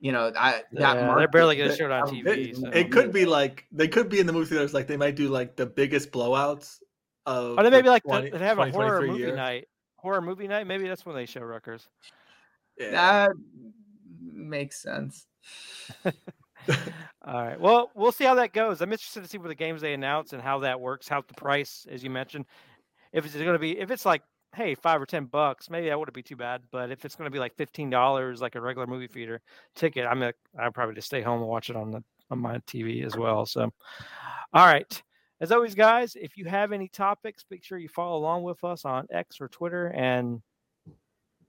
[0.00, 2.26] you know, I yeah, they're barely going to show it on TV.
[2.26, 2.68] It, so.
[2.68, 5.28] it, could be like they could be in the movie theaters, like they might do
[5.28, 6.78] like the biggest blowouts
[7.26, 7.58] of.
[7.58, 9.36] Or they maybe like 20, they have a horror movie year.
[9.36, 9.68] night.
[9.96, 10.66] Horror movie night.
[10.66, 11.88] Maybe that's when they show Rutgers.
[12.78, 12.90] Yeah.
[12.90, 13.32] That
[14.20, 15.26] makes sense.
[16.04, 16.14] All
[17.26, 17.60] right.
[17.60, 18.80] Well, we'll see how that goes.
[18.80, 21.08] I'm interested to see what the games they announce and how that works.
[21.08, 22.46] How the price, as you mentioned,
[23.12, 24.22] if it's going to be, if it's like
[24.54, 26.62] hey, five or ten bucks, maybe that wouldn't be too bad.
[26.70, 29.40] But if it's going to be like fifteen dollars, like a regular movie theater
[29.74, 32.58] ticket, I'm gonna I'll probably just stay home and watch it on the on my
[32.60, 33.46] TV as well.
[33.46, 33.70] So,
[34.52, 35.02] all right.
[35.40, 38.84] As always, guys, if you have any topics, make sure you follow along with us
[38.84, 40.42] on X or Twitter and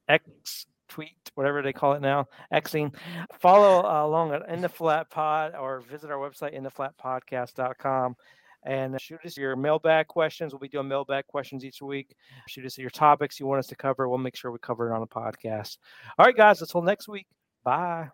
[0.07, 2.93] X tweet, whatever they call it now, Xing.
[3.39, 8.15] Follow uh, along at In the Flat Pod or visit our website, intheflatpodcast.com
[8.63, 10.53] and shoot us your mailbag questions.
[10.53, 12.15] We'll be doing mailbag questions each week.
[12.47, 14.07] Shoot us your topics you want us to cover.
[14.07, 15.77] We'll make sure we cover it on the podcast.
[16.17, 17.27] All right, guys, until next week.
[17.63, 18.09] Bye.